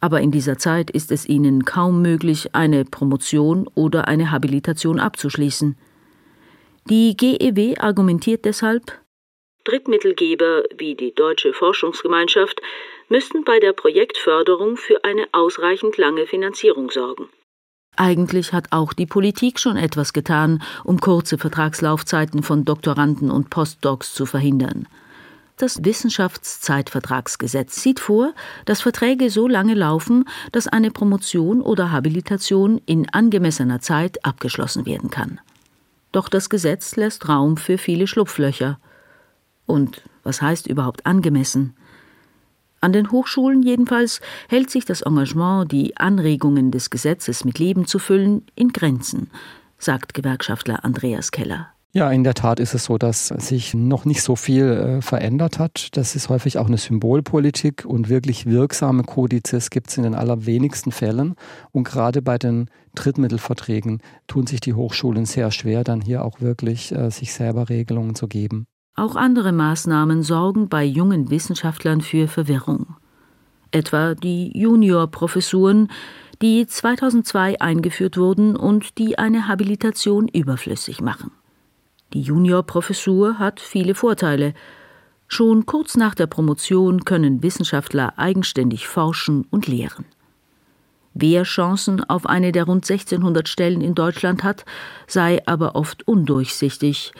Aber 0.00 0.20
in 0.20 0.30
dieser 0.30 0.58
Zeit 0.58 0.90
ist 0.90 1.10
es 1.10 1.26
ihnen 1.26 1.64
kaum 1.64 2.02
möglich, 2.02 2.54
eine 2.54 2.84
Promotion 2.84 3.66
oder 3.74 4.08
eine 4.08 4.30
Habilitation 4.30 5.00
abzuschließen. 5.00 5.76
Die 6.90 7.16
GEW 7.16 7.78
argumentiert 7.78 8.44
deshalb, 8.44 9.00
Drittmittelgeber 9.64 10.64
wie 10.76 10.94
die 10.94 11.14
Deutsche 11.14 11.52
Forschungsgemeinschaft 11.52 12.60
müssten 13.08 13.44
bei 13.44 13.58
der 13.58 13.72
Projektförderung 13.72 14.76
für 14.76 15.04
eine 15.04 15.26
ausreichend 15.32 15.96
lange 15.96 16.26
Finanzierung 16.26 16.90
sorgen. 16.90 17.28
Eigentlich 17.96 18.52
hat 18.52 18.72
auch 18.72 18.92
die 18.92 19.06
Politik 19.06 19.60
schon 19.60 19.76
etwas 19.76 20.12
getan, 20.12 20.62
um 20.82 21.00
kurze 21.00 21.38
Vertragslaufzeiten 21.38 22.42
von 22.42 22.64
Doktoranden 22.64 23.30
und 23.30 23.50
Postdocs 23.50 24.14
zu 24.14 24.26
verhindern. 24.26 24.88
Das 25.56 25.84
Wissenschaftszeitvertragsgesetz 25.84 27.80
sieht 27.80 28.00
vor, 28.00 28.34
dass 28.64 28.80
Verträge 28.80 29.30
so 29.30 29.46
lange 29.46 29.74
laufen, 29.74 30.24
dass 30.50 30.66
eine 30.66 30.90
Promotion 30.90 31.60
oder 31.62 31.92
Habilitation 31.92 32.80
in 32.86 33.08
angemessener 33.10 33.80
Zeit 33.80 34.24
abgeschlossen 34.24 34.84
werden 34.84 35.10
kann. 35.10 35.40
Doch 36.10 36.28
das 36.28 36.50
Gesetz 36.50 36.96
lässt 36.96 37.28
Raum 37.28 37.56
für 37.56 37.78
viele 37.78 38.08
Schlupflöcher. 38.08 38.80
Und 39.66 40.02
was 40.22 40.42
heißt 40.42 40.66
überhaupt 40.66 41.06
angemessen? 41.06 41.74
An 42.80 42.92
den 42.92 43.10
Hochschulen 43.10 43.62
jedenfalls 43.62 44.20
hält 44.48 44.68
sich 44.68 44.84
das 44.84 45.00
Engagement, 45.00 45.72
die 45.72 45.96
Anregungen 45.96 46.70
des 46.70 46.90
Gesetzes 46.90 47.44
mit 47.44 47.58
Leben 47.58 47.86
zu 47.86 47.98
füllen, 47.98 48.42
in 48.56 48.72
Grenzen, 48.72 49.30
sagt 49.78 50.12
Gewerkschaftler 50.12 50.84
Andreas 50.84 51.30
Keller. 51.30 51.68
Ja, 51.96 52.10
in 52.10 52.24
der 52.24 52.34
Tat 52.34 52.58
ist 52.58 52.74
es 52.74 52.86
so, 52.86 52.98
dass 52.98 53.28
sich 53.28 53.72
noch 53.72 54.04
nicht 54.04 54.20
so 54.20 54.34
viel 54.34 54.64
äh, 54.64 55.00
verändert 55.00 55.60
hat. 55.60 55.96
Das 55.96 56.16
ist 56.16 56.28
häufig 56.28 56.58
auch 56.58 56.66
eine 56.66 56.76
Symbolpolitik 56.76 57.84
und 57.86 58.08
wirklich 58.08 58.46
wirksame 58.46 59.04
Kodizes 59.04 59.70
gibt 59.70 59.90
es 59.90 59.96
in 59.96 60.02
den 60.02 60.16
allerwenigsten 60.16 60.90
Fällen. 60.90 61.36
Und 61.70 61.84
gerade 61.84 62.20
bei 62.20 62.36
den 62.36 62.68
Drittmittelverträgen 62.96 64.02
tun 64.26 64.48
sich 64.48 64.58
die 64.58 64.74
Hochschulen 64.74 65.24
sehr 65.24 65.52
schwer, 65.52 65.84
dann 65.84 66.00
hier 66.00 66.24
auch 66.24 66.40
wirklich 66.40 66.90
äh, 66.90 67.10
sich 67.10 67.32
selber 67.32 67.68
Regelungen 67.68 68.16
zu 68.16 68.26
geben. 68.26 68.66
Auch 68.96 69.16
andere 69.16 69.50
Maßnahmen 69.50 70.22
sorgen 70.22 70.68
bei 70.68 70.84
jungen 70.84 71.30
Wissenschaftlern 71.30 72.00
für 72.00 72.28
Verwirrung. 72.28 72.94
Etwa 73.72 74.14
die 74.14 74.56
Juniorprofessuren, 74.56 75.88
die 76.40 76.64
2002 76.66 77.60
eingeführt 77.60 78.16
wurden 78.16 78.54
und 78.54 78.98
die 78.98 79.18
eine 79.18 79.48
Habilitation 79.48 80.28
überflüssig 80.28 81.00
machen. 81.00 81.32
Die 82.12 82.22
Juniorprofessur 82.22 83.40
hat 83.40 83.58
viele 83.58 83.96
Vorteile. 83.96 84.54
Schon 85.26 85.66
kurz 85.66 85.96
nach 85.96 86.14
der 86.14 86.28
Promotion 86.28 87.04
können 87.04 87.42
Wissenschaftler 87.42 88.16
eigenständig 88.16 88.86
forschen 88.86 89.44
und 89.50 89.66
lehren. 89.66 90.04
Wer 91.14 91.42
Chancen 91.42 92.04
auf 92.04 92.26
eine 92.26 92.52
der 92.52 92.64
rund 92.64 92.88
1600 92.88 93.48
Stellen 93.48 93.80
in 93.80 93.96
Deutschland 93.96 94.44
hat, 94.44 94.64
sei 95.08 95.42
aber 95.46 95.74
oft 95.74 96.06
undurchsichtig, 96.06 97.12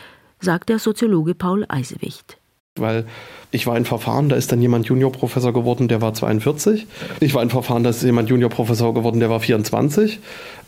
sagt 0.45 0.69
der 0.69 0.79
Soziologe 0.79 1.35
Paul 1.35 1.65
Eisewicht. 1.69 2.39
Weil 2.77 3.07
ich 3.53 3.69
war 3.69 3.77
in 3.77 3.85
Verfahren, 3.85 4.29
da 4.29 4.35
ist 4.35 4.51
dann 4.51 4.61
jemand 4.61 4.87
Juniorprofessor 4.87 5.53
geworden, 5.53 5.87
der 5.87 6.03
war 6.03 6.13
42. 6.13 6.89
Ich 7.21 7.33
war 7.33 7.41
in 7.41 7.51
Verfahren, 7.51 7.85
da 7.85 7.91
ist 7.91 8.03
jemand 8.03 8.29
Juniorprofessor 8.31 8.93
geworden, 8.95 9.21
der 9.21 9.31
war 9.31 9.39
24. 9.39 10.19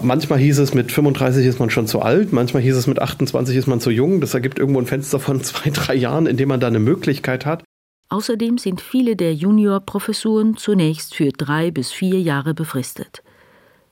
Manchmal 0.00 0.38
hieß 0.38 0.60
es, 0.60 0.72
mit 0.72 0.92
35 0.92 1.44
ist 1.44 1.58
man 1.58 1.68
schon 1.68 1.88
zu 1.88 2.00
alt, 2.00 2.32
manchmal 2.32 2.62
hieß 2.62 2.76
es, 2.76 2.86
mit 2.86 3.02
28 3.02 3.56
ist 3.56 3.66
man 3.66 3.80
zu 3.80 3.90
jung. 3.90 4.20
Das 4.20 4.34
ergibt 4.34 4.60
irgendwo 4.60 4.80
ein 4.80 4.86
Fenster 4.86 5.18
von 5.18 5.40
zwei, 5.42 5.70
drei 5.70 5.96
Jahren, 5.96 6.26
in 6.26 6.36
dem 6.36 6.48
man 6.48 6.60
da 6.60 6.68
eine 6.68 6.78
Möglichkeit 6.78 7.44
hat. 7.44 7.64
Außerdem 8.08 8.58
sind 8.58 8.80
viele 8.80 9.16
der 9.16 9.34
Juniorprofessuren 9.34 10.56
zunächst 10.56 11.16
für 11.16 11.32
drei 11.32 11.72
bis 11.72 11.90
vier 11.90 12.20
Jahre 12.20 12.54
befristet. 12.54 13.24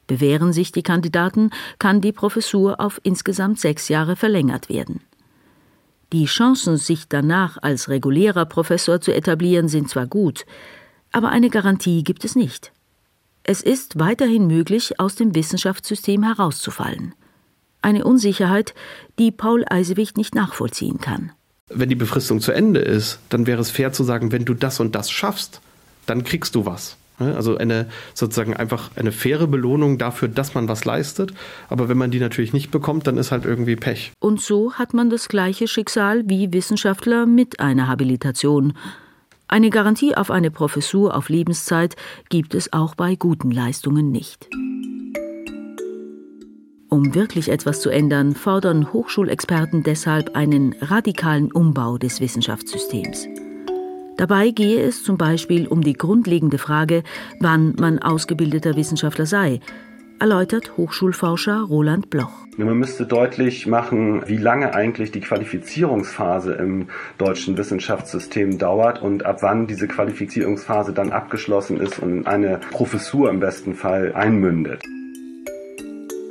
Bewähren 0.07 0.53
sich 0.53 0.71
die 0.71 0.85
Kandidaten, 0.85 1.50
kann 1.81 2.00
die 2.00 2.12
Professur 2.12 2.79
auf 2.79 3.00
insgesamt 3.03 3.59
sechs 3.59 3.88
Jahre 3.88 4.14
verlängert 4.14 4.69
werden. 4.69 5.00
Die 6.14 6.26
Chancen, 6.26 6.76
sich 6.76 7.09
danach 7.09 7.59
als 7.61 7.88
regulärer 7.88 8.44
Professor 8.47 9.00
zu 9.00 9.12
etablieren, 9.12 9.66
sind 9.66 9.90
zwar 9.90 10.06
gut, 10.06 10.47
aber 11.11 11.30
eine 11.30 11.50
Garantie 11.50 12.04
gibt 12.04 12.25
es 12.25 12.37
nicht. 12.37 12.71
Es 13.42 13.61
ist 13.61 13.99
weiterhin 13.99 14.47
möglich, 14.47 15.00
aus 15.00 15.16
dem 15.16 15.35
Wissenschaftssystem 15.35 16.23
herauszufallen. 16.23 17.16
Eine 17.83 18.04
Unsicherheit, 18.04 18.75
die 19.18 19.33
Paul 19.33 19.64
Eisewicht 19.68 20.16
nicht 20.16 20.37
nachvollziehen 20.37 21.00
kann. 21.00 21.33
Wenn 21.68 21.88
die 21.88 21.97
Befristung 21.97 22.40
zu 22.40 22.52
Ende 22.52 22.78
ist, 22.78 23.18
dann 23.28 23.49
wäre 23.49 23.61
es 23.61 23.73
fair 23.73 23.92
zu 23.92 24.04
sagen, 24.04 24.30
wenn 24.30 24.44
du 24.44 24.54
das 24.54 24.78
und 24.78 24.94
das 24.94 25.11
schaffst, 25.11 25.61
dann 26.06 26.23
kriegst 26.23 26.54
du 26.54 26.64
was. 26.64 26.97
Ne? 27.18 27.35
Also 27.35 27.56
eine 27.56 27.88
sozusagen 28.14 28.54
einfach 28.54 28.90
eine 28.97 29.12
faire 29.12 29.47
Belohnung 29.47 29.99
dafür, 29.99 30.28
dass 30.28 30.54
man 30.54 30.68
was 30.68 30.85
leistet. 30.85 31.33
Aber 31.68 31.88
wenn 31.88 31.99
man 31.99 32.11
die 32.11 32.21
natürlich 32.21 32.52
nicht 32.52 32.71
bekommt, 32.71 33.06
dann 33.06 33.16
ist 33.16 33.33
halt 33.33 33.44
irgendwie 33.44 33.76
Pech. 33.76 34.12
Und 34.21 34.40
so 34.40 34.75
hat 34.75 34.94
man 34.94 35.11
das 35.11 35.28
gleiche 35.28 35.68
Schicksal 35.68 36.23
wie 36.26 36.52
Wissenschaftler 36.52 37.26
mit 37.26 37.61
einer 37.61 37.88
Habilitation. 37.88 38.75
Eine 39.47 39.71
Garantie 39.71 40.16
auf 40.16 40.30
eine 40.30 40.50
Professur 40.50 41.16
auf 41.16 41.28
Lebenszeit 41.28 41.97
gibt 42.28 42.54
es 42.54 42.73
auch 42.73 42.94
bei 42.94 43.14
guten 43.14 43.50
Leistungen 43.50 44.11
nicht. 44.11 44.49
Um 46.88 47.14
wirklich 47.14 47.50
etwas 47.50 47.80
zu 47.80 47.90
ändern, 47.90 48.35
fordern 48.35 48.92
Hochschulexperten 48.92 49.83
deshalb 49.83 50.37
einen 50.37 50.75
radikalen 50.80 51.50
Umbau 51.50 51.99
des 51.99 52.21
Wissenschaftssystems. 52.21 53.26
Dabei 54.16 54.50
gehe 54.50 54.80
es 54.80 55.02
zum 55.02 55.18
Beispiel 55.18 55.66
um 55.66 55.83
die 55.83 55.94
grundlegende 55.94 56.59
Frage, 56.59 57.02
wann 57.40 57.75
man 57.78 57.99
ausgebildeter 57.99 58.76
Wissenschaftler 58.76 59.26
sei, 59.26 59.61
erläutert 60.21 60.76
Hochschulforscher 60.76 61.62
Roland 61.62 62.11
Bloch. 62.11 62.47
Man 62.56 62.78
müsste 62.78 63.04
deutlich 63.04 63.66
machen, 63.66 64.23
wie 64.26 64.37
lange 64.37 64.73
eigentlich 64.75 65.11
die 65.11 65.21
Qualifizierungsphase 65.21 66.52
im 66.54 66.87
deutschen 67.18 67.59
Wissenschaftssystem 67.59 68.59
dauert 68.59 69.02
und 69.02 69.26
ab 69.26 69.38
wann 69.40 69.66
diese 69.66 69.88
Qualifizierungsphase 69.88 70.92
dann 70.92 71.11
abgeschlossen 71.11 71.80
ist 71.80 71.99
und 71.99 72.28
eine 72.28 72.61
Professur 72.71 73.28
im 73.30 73.40
besten 73.40 73.75
Fall 73.75 74.12
einmündet. 74.14 74.85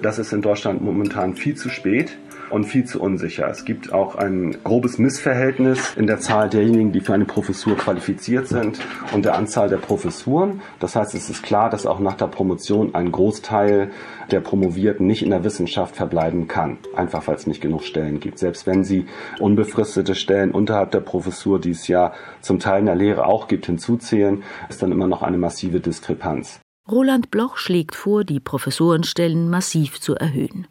Das 0.01 0.19
ist 0.19 0.31
in 0.31 0.41
Deutschland 0.41 0.81
momentan 0.81 1.35
viel 1.35 1.55
zu 1.55 1.69
spät 1.69 2.17
und 2.53 2.65
viel 2.65 2.86
zu 2.86 3.01
unsicher. 3.01 3.50
Es 3.50 3.65
gibt 3.65 3.91
auch 3.91 4.15
ein 4.15 4.55
grobes 4.63 5.00
Missverhältnis 5.00 5.95
in 5.95 6.05
der 6.05 6.19
Zahl 6.19 6.50
derjenigen, 6.50 6.91
die 6.91 7.01
für 7.01 7.13
eine 7.13 7.25
Professur 7.25 7.75
qualifiziert 7.75 8.48
sind 8.48 8.79
und 9.12 9.25
der 9.25 9.36
Anzahl 9.36 9.69
der 9.69 9.77
Professuren. 9.77 10.62
Das 10.79 10.95
heißt, 10.95 11.15
es 11.15 11.29
ist 11.31 11.41
klar, 11.41 11.72
dass 11.72 11.88
auch 11.88 12.00
nach 12.00 12.13
der 12.13 12.27
Promotion 12.27 12.93
ein 12.93 13.12
Großteil 13.12 13.89
der 14.29 14.39
Promovierten 14.39 15.07
nicht 15.07 15.24
in 15.24 15.31
der 15.31 15.43
Wissenschaft 15.43 15.95
verbleiben 15.95 16.48
kann, 16.48 16.77
einfach 16.95 17.25
weil 17.27 17.36
es 17.36 17.48
nicht 17.48 17.62
genug 17.62 17.83
Stellen 17.83 18.19
gibt. 18.19 18.38
Selbst 18.38 18.67
wenn 18.67 18.83
sie 18.83 19.07
unbefristete 19.39 20.13
Stellen 20.13 20.51
unterhalb 20.51 20.91
der 20.91 21.01
Professur, 21.01 21.60
die 21.60 21.72
es 21.72 21.88
ja 21.88 22.13
zum 22.41 22.60
Teil 22.60 22.81
in 22.81 22.86
der 22.86 22.95
Lehre 22.95 23.25
auch 23.25 23.48
gibt, 23.48 23.65
hinzuzählen, 23.65 24.43
ist 24.69 24.83
dann 24.83 24.91
immer 24.91 25.07
noch 25.07 25.24
eine 25.24 25.38
massive 25.38 25.79
Diskrepanz. 25.79 26.60
Roland 26.89 27.31
Bloch 27.31 27.57
schlägt 27.57 27.95
vor, 27.95 28.24
die 28.25 28.39
Professorenstellen 28.39 29.50
massiv 29.50 30.01
zu 30.01 30.15
erhöhen. 30.15 30.67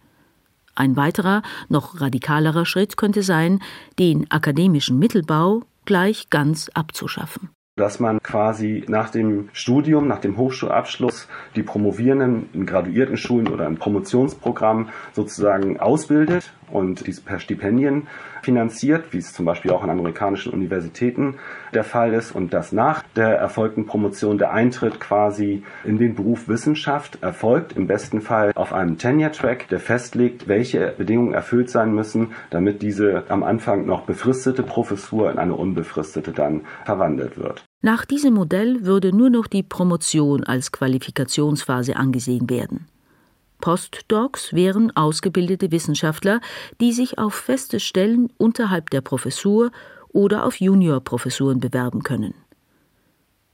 Ein 0.74 0.96
weiterer, 0.96 1.42
noch 1.68 2.00
radikalerer 2.00 2.64
Schritt 2.64 2.96
könnte 2.96 3.22
sein, 3.22 3.60
den 3.98 4.30
akademischen 4.30 4.98
Mittelbau 4.98 5.62
gleich 5.84 6.30
ganz 6.30 6.70
abzuschaffen. 6.72 7.50
Dass 7.76 8.00
man 8.00 8.22
quasi 8.22 8.84
nach 8.86 9.08
dem 9.08 9.48
Studium, 9.54 10.06
nach 10.06 10.20
dem 10.20 10.36
Hochschulabschluss 10.36 11.26
die 11.56 11.62
Promovierenden 11.62 12.50
in 12.52 12.66
graduierten 12.66 13.16
Schulen 13.16 13.48
oder 13.48 13.66
im 13.66 13.76
Promotionsprogramm 13.76 14.90
sozusagen 15.14 15.80
ausbildet 15.80 16.52
und 16.70 17.06
dies 17.06 17.20
per 17.22 17.40
Stipendien 17.40 18.08
finanziert, 18.44 19.12
wie 19.12 19.18
es 19.18 19.32
zum 19.32 19.44
Beispiel 19.44 19.70
auch 19.70 19.82
an 19.82 19.90
amerikanischen 19.90 20.52
Universitäten 20.52 21.36
der 21.74 21.84
Fall 21.84 22.12
ist 22.14 22.32
und 22.32 22.52
dass 22.52 22.72
nach 22.72 23.02
der 23.16 23.36
erfolgten 23.38 23.86
Promotion 23.86 24.38
der 24.38 24.52
Eintritt 24.52 25.00
quasi 25.00 25.62
in 25.84 25.98
den 25.98 26.14
Beruf 26.14 26.48
Wissenschaft 26.48 27.22
erfolgt, 27.22 27.76
im 27.76 27.86
besten 27.86 28.20
Fall 28.20 28.52
auf 28.54 28.72
einem 28.72 28.98
Tenure-Track, 28.98 29.68
der 29.68 29.80
festlegt, 29.80 30.48
welche 30.48 30.94
Bedingungen 30.96 31.34
erfüllt 31.34 31.70
sein 31.70 31.94
müssen, 31.94 32.32
damit 32.50 32.82
diese 32.82 33.24
am 33.28 33.42
Anfang 33.42 33.86
noch 33.86 34.02
befristete 34.02 34.62
Professur 34.62 35.30
in 35.30 35.38
eine 35.38 35.54
unbefristete 35.54 36.32
dann 36.32 36.62
verwandelt 36.84 37.38
wird. 37.38 37.64
Nach 37.82 38.04
diesem 38.04 38.34
Modell 38.34 38.84
würde 38.84 39.14
nur 39.14 39.28
noch 39.28 39.46
die 39.48 39.64
Promotion 39.64 40.44
als 40.44 40.70
Qualifikationsphase 40.70 41.96
angesehen 41.96 42.48
werden. 42.48 42.86
Postdocs 43.62 44.52
wären 44.52 44.94
ausgebildete 44.96 45.70
Wissenschaftler, 45.70 46.40
die 46.80 46.92
sich 46.92 47.18
auf 47.18 47.32
feste 47.32 47.80
Stellen 47.80 48.28
unterhalb 48.36 48.90
der 48.90 49.00
Professur 49.00 49.70
oder 50.08 50.44
auf 50.44 50.60
Juniorprofessuren 50.60 51.60
bewerben 51.60 52.02
können. 52.02 52.34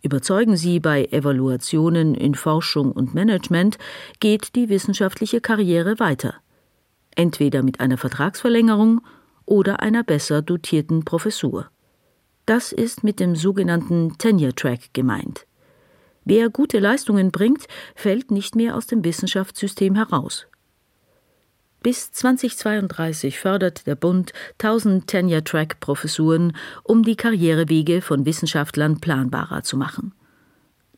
Überzeugen 0.03 0.57
sie 0.57 0.81
bei 0.81 1.05
Evaluationen 1.05 2.15
in 2.15 2.35
Forschung 2.35 2.91
und 2.91 3.15
Management, 3.15 3.79
geht 4.19 4.57
die 4.57 4.71
wissenschaftliche 4.71 5.43
Karriere 5.43 5.99
weiter. 5.99 6.35
Entweder 7.15 7.63
mit 7.63 7.81
einer 7.81 7.99
Vertragsverlängerung 7.99 9.03
oder 9.45 9.81
einer 9.81 10.05
besser 10.05 10.41
dotierten 10.41 11.05
Professur. 11.05 11.69
Das 12.47 12.73
ist 12.73 13.05
mit 13.05 13.21
dem 13.21 13.37
sogenannten 13.37 14.17
Tenure 14.17 14.55
Track 14.55 14.95
gemeint. 14.95 15.48
Wer 16.29 16.51
gute 16.51 16.79
Leistungen 16.79 17.31
bringt, 17.31 17.65
fällt 17.95 18.31
nicht 18.31 18.55
mehr 18.55 18.77
aus 18.77 18.87
dem 18.87 19.03
Wissenschaftssystem 19.03 19.95
heraus. 19.95 20.47
Bis 21.83 22.13
2032 22.13 23.39
fördert 23.39 23.87
der 23.87 23.95
Bund 23.95 24.35
1000 24.59 25.07
Tenure-Track-Professuren, 25.07 26.55
um 26.83 27.03
die 27.03 27.17
Karrierewege 27.17 28.03
von 28.03 28.27
Wissenschaftlern 28.27 29.01
planbarer 29.01 29.63
zu 29.63 29.79
machen. 29.79 30.13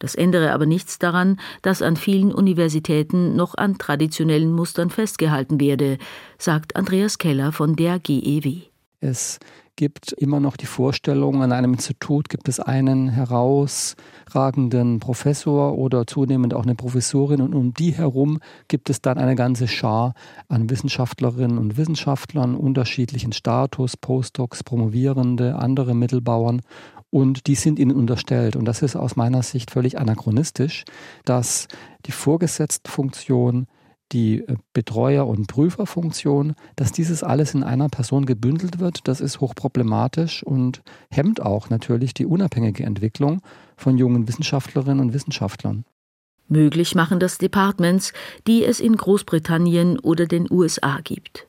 Das 0.01 0.17
ändere 0.17 0.51
aber 0.51 0.67
nichts 0.67 0.99
daran, 0.99 1.39
dass 1.63 1.81
an 1.81 1.95
vielen 1.95 2.35
Universitäten 2.35 3.37
noch 3.37 3.55
an 3.55 3.79
traditionellen 3.79 4.51
Mustern 4.51 4.91
festgehalten 4.91 5.61
werde, 5.61 5.99
sagt 6.39 6.75
Andreas 6.75 7.19
Keller 7.19 7.53
von 7.53 7.77
der 7.77 8.01
GEW. 8.01 8.63
Es 8.99 9.39
gibt 9.81 10.13
immer 10.13 10.41
noch 10.41 10.59
die 10.59 10.67
Vorstellung, 10.67 11.43
an 11.43 11.53
einem 11.53 11.73
Institut 11.73 12.29
gibt 12.29 12.51
es 12.51 12.61
einen 12.61 13.09
herausragenden 13.09 15.01
Professor 15.01 15.79
oder 15.79 16.07
zunehmend 16.07 16.53
auch 16.53 16.65
eine 16.65 16.75
Professorin 16.75 17.41
und 17.41 17.55
um 17.55 17.73
die 17.73 17.93
herum 17.93 18.41
gibt 18.69 18.91
es 18.91 19.01
dann 19.01 19.17
eine 19.17 19.37
ganze 19.37 19.69
Schar 19.69 20.13
an 20.49 20.69
Wissenschaftlerinnen 20.69 21.57
und 21.57 21.79
Wissenschaftlern 21.79 22.57
unterschiedlichen 22.57 23.33
Status, 23.33 23.97
Postdocs, 23.97 24.65
Promovierende, 24.65 25.57
andere 25.57 25.95
Mittelbauern 25.95 26.61
und 27.09 27.47
die 27.47 27.55
sind 27.55 27.79
ihnen 27.79 27.97
unterstellt. 27.97 28.57
Und 28.57 28.67
das 28.67 28.83
ist 28.83 28.97
aus 28.97 29.17
meiner 29.17 29.43
Sicht 29.43 29.71
völlig 29.71 29.99
anachronistisch, 29.99 30.85
dass 31.25 31.69
die 32.05 32.13
Vorgesetztenfunktion 32.13 33.67
die 34.13 34.41
äh, 34.41 34.57
Betreuer- 34.73 35.27
und 35.27 35.47
Prüferfunktion, 35.47 36.55
dass 36.77 36.93
dieses 36.93 37.23
alles 37.23 37.55
in 37.55 37.63
einer 37.63 37.89
Person 37.89 38.27
gebündelt 38.27 38.79
wird, 38.79 39.07
das 39.09 39.21
ist 39.21 39.41
hochproblematisch 39.41 40.43
und 40.43 40.83
hemmt 41.11 41.43
auch 41.43 41.71
natürlich 41.71 42.15
die 42.15 42.27
unabhängige 42.27 42.85
Entwicklung 42.85 43.41
von 43.77 43.99
jungen 43.99 44.29
Wissenschaftlerinnen 44.29 45.01
und 45.01 45.15
Wissenschaftlern. 45.15 45.85
Möglich 46.49 46.97
machen 46.97 47.21
das 47.21 47.39
Departments, 47.39 48.13
die 48.49 48.65
es 48.65 48.81
in 48.81 48.97
Großbritannien 48.97 50.01
oder 50.01 50.27
den 50.27 50.51
USA 50.51 50.99
gibt. 51.03 51.47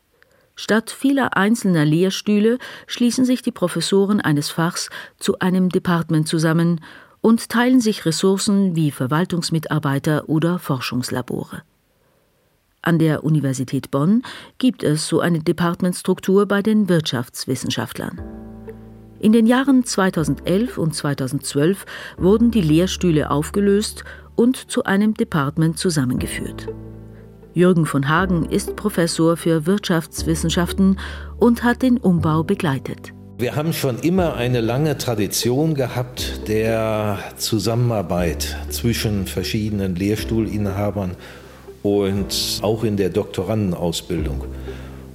Statt 0.56 0.92
vieler 0.92 1.36
einzelner 1.36 1.86
Lehrstühle 1.86 2.60
schließen 2.86 3.26
sich 3.26 3.42
die 3.42 3.52
Professoren 3.52 4.22
eines 4.22 4.52
Fachs 4.52 4.92
zu 5.18 5.40
einem 5.40 5.70
Department 5.70 6.28
zusammen 6.28 6.82
und 7.20 7.50
teilen 7.50 7.82
sich 7.82 8.06
Ressourcen 8.06 8.76
wie 8.76 8.92
Verwaltungsmitarbeiter 8.92 10.30
oder 10.30 10.60
Forschungslabore. 10.60 11.64
An 12.84 12.98
der 12.98 13.24
Universität 13.24 13.92
Bonn 13.92 14.24
gibt 14.58 14.82
es 14.82 15.08
so 15.08 15.20
eine 15.20 15.40
Departmentstruktur 15.40 16.48
bei 16.48 16.64
den 16.64 16.90
Wirtschaftswissenschaftlern. 16.90 18.20
In 19.20 19.34
den 19.34 19.46
Jahren 19.46 19.86
2011 19.86 20.80
und 20.80 20.96
2012 20.96 21.86
wurden 22.18 22.50
die 22.50 22.62
Lehrstühle 22.62 23.30
aufgelöst 23.30 24.04
und 24.36 24.72
zu 24.72 24.84
einem 24.86 25.14
Department 25.14 25.78
zusammengeführt. 25.78 26.70
Jürgen 27.54 27.86
von 27.86 28.10
Hagen 28.10 28.46
ist 28.46 28.76
Professor 28.76 29.38
für 29.38 29.68
Wirtschaftswissenschaften 29.68 30.98
und 31.38 31.64
hat 31.64 31.84
den 31.84 31.98
Umbau 31.98 32.44
begleitet. 32.44 33.14
Wir 33.38 33.56
haben 33.56 33.74
schon 33.74 34.00
immer 34.00 34.36
eine 34.36 34.62
lange 34.62 34.98
Tradition 34.98 35.76
gehabt 35.76 36.48
der 36.48 37.20
Zusammenarbeit 37.38 38.58
zwischen 38.70 39.28
verschiedenen 39.28 39.96
Lehrstuhlinhabern 39.96 41.16
und 41.84 42.60
auch 42.62 42.84
in 42.84 42.98
der 42.98 43.10
Doktorandenausbildung. 43.10 44.44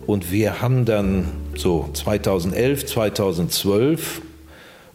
Und 0.07 0.31
wir 0.31 0.61
haben 0.61 0.85
dann 0.85 1.29
so 1.57 1.89
2011, 1.93 2.87
2012 2.87 4.23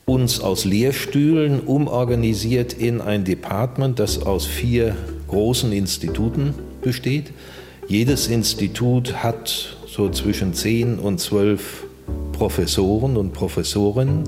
uns 0.05 0.39
aus 0.39 0.65
Lehrstühlen 0.65 1.61
umorganisiert 1.61 2.73
in 2.73 3.01
ein 3.01 3.23
Department, 3.23 3.99
das 3.99 4.21
aus 4.21 4.45
vier 4.45 4.95
großen 5.27 5.71
Instituten 5.71 6.53
besteht. 6.81 7.31
Jedes 7.87 8.27
Institut 8.27 9.23
hat 9.23 9.77
so 9.87 10.09
zwischen 10.09 10.53
zehn 10.53 10.97
und 10.97 11.19
zwölf 11.19 11.83
Professoren 12.31 13.17
und 13.17 13.33
Professorinnen, 13.33 14.23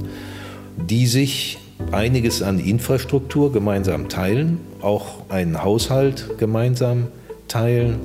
die 0.90 1.08
sich 1.08 1.58
einiges 1.92 2.42
an 2.42 2.60
Infrastruktur 2.60 3.52
gemeinsam 3.52 4.10
teilen, 4.10 4.60
auch 4.82 5.30
einen 5.30 5.64
Haushalt 5.64 6.38
gemeinsam 6.38 7.08
teilen 7.54 8.00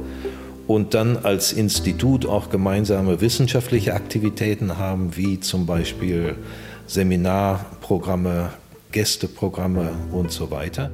und 0.67 0.95
dann 0.95 1.17
als 1.17 1.53
Institut 1.53 2.27
auch 2.27 2.51
gemeinsame 2.51 3.21
wissenschaftliche 3.21 3.95
Aktivitäten 3.95 4.79
haben, 4.79 5.17
wie 5.17 5.41
zum 5.41 5.65
Beispiel 5.65 6.37
Seminarprogramme, 6.87 8.51
Gästeprogramme 8.93 9.91
und 10.13 10.31
so 10.31 10.51
weiter. 10.51 10.91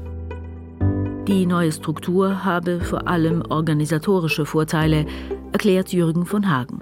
Die 1.27 1.47
neue 1.47 1.73
Struktur 1.73 2.45
habe 2.45 2.81
vor 2.81 3.09
allem 3.09 3.43
organisatorische 3.49 4.47
Vorteile, 4.47 5.07
erklärt 5.53 5.93
Jürgen 5.93 6.27
von 6.27 6.51
Hagen. 6.51 6.79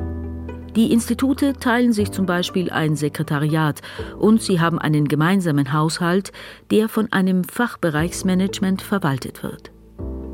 Die 0.76 0.92
Institute 0.92 1.52
teilen 1.60 1.92
sich 1.92 2.10
zum 2.10 2.26
Beispiel 2.26 2.70
ein 2.70 2.96
Sekretariat 2.96 3.80
und 4.18 4.42
sie 4.42 4.58
haben 4.58 4.78
einen 4.78 5.06
gemeinsamen 5.06 5.72
Haushalt, 5.72 6.32
der 6.70 6.88
von 6.88 7.12
einem 7.12 7.44
Fachbereichsmanagement 7.44 8.82
verwaltet 8.82 9.42
wird. 9.42 9.70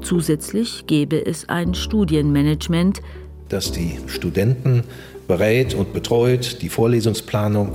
Zusätzlich 0.02 0.84
gäbe 0.86 1.24
es 1.26 1.48
ein 1.48 1.74
Studienmanagement, 1.74 3.02
das 3.48 3.72
die 3.72 3.98
Studenten 4.06 4.84
berät 5.26 5.74
und 5.74 5.92
betreut, 5.92 6.58
die 6.62 6.68
Vorlesungsplanung 6.68 7.72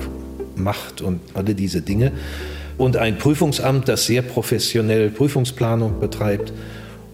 macht 0.55 1.01
und 1.01 1.19
alle 1.33 1.55
diese 1.55 1.81
Dinge. 1.81 2.11
Und 2.77 2.97
ein 2.97 3.17
Prüfungsamt, 3.17 3.87
das 3.87 4.05
sehr 4.05 4.21
professionell 4.21 5.09
Prüfungsplanung 5.09 5.99
betreibt. 5.99 6.53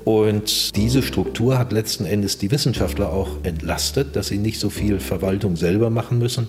Und 0.05 0.75
diese 0.75 1.01
Struktur 1.03 1.59
hat 1.59 1.71
letzten 1.71 2.05
Endes 2.05 2.37
die 2.37 2.49
Wissenschaftler 2.51 3.11
auch 3.11 3.29
entlastet, 3.43 4.15
dass 4.15 4.27
sie 4.27 4.37
nicht 4.37 4.59
so 4.59 4.69
viel 4.69 4.99
Verwaltung 4.99 5.55
selber 5.55 5.89
machen 5.89 6.19
müssen. 6.19 6.47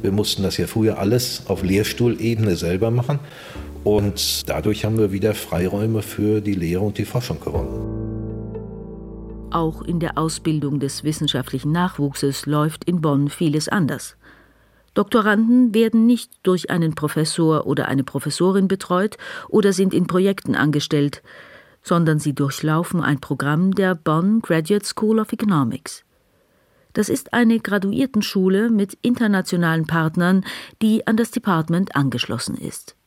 Wir 0.00 0.12
mussten 0.12 0.44
das 0.44 0.56
ja 0.56 0.68
früher 0.68 0.98
alles 0.98 1.42
auf 1.48 1.64
Lehrstuhlebene 1.64 2.54
selber 2.54 2.92
machen. 2.92 3.18
Und 3.84 4.48
dadurch 4.48 4.84
haben 4.84 4.98
wir 4.98 5.12
wieder 5.12 5.34
Freiräume 5.34 6.02
für 6.02 6.40
die 6.40 6.54
Lehre 6.54 6.82
und 6.82 6.98
die 6.98 7.04
Forschung 7.04 7.40
gewonnen. 7.40 8.08
Auch 9.50 9.82
in 9.82 9.98
der 9.98 10.18
Ausbildung 10.18 10.78
des 10.78 11.04
wissenschaftlichen 11.04 11.72
Nachwuchses 11.72 12.44
läuft 12.46 12.84
in 12.84 13.00
Bonn 13.00 13.28
vieles 13.28 13.68
anders. 13.68 14.16
Doktoranden 14.94 15.74
werden 15.74 16.06
nicht 16.06 16.32
durch 16.42 16.70
einen 16.70 16.94
Professor 16.94 17.66
oder 17.66 17.88
eine 17.88 18.04
Professorin 18.04 18.68
betreut 18.68 19.16
oder 19.48 19.72
sind 19.72 19.94
in 19.94 20.06
Projekten 20.06 20.54
angestellt, 20.54 21.22
sondern 21.82 22.18
sie 22.18 22.34
durchlaufen 22.34 23.00
ein 23.00 23.20
Programm 23.20 23.74
der 23.74 23.94
Bonn 23.94 24.40
Graduate 24.42 24.84
School 24.84 25.18
of 25.20 25.32
Economics. 25.32 26.04
Das 26.92 27.08
ist 27.08 27.32
eine 27.32 27.60
Graduiertenschule 27.60 28.70
mit 28.70 28.98
internationalen 29.02 29.86
Partnern, 29.86 30.44
die 30.82 31.06
an 31.06 31.16
das 31.16 31.30
Department 31.30 31.94
angeschlossen 31.94 32.56
ist. 32.56 32.97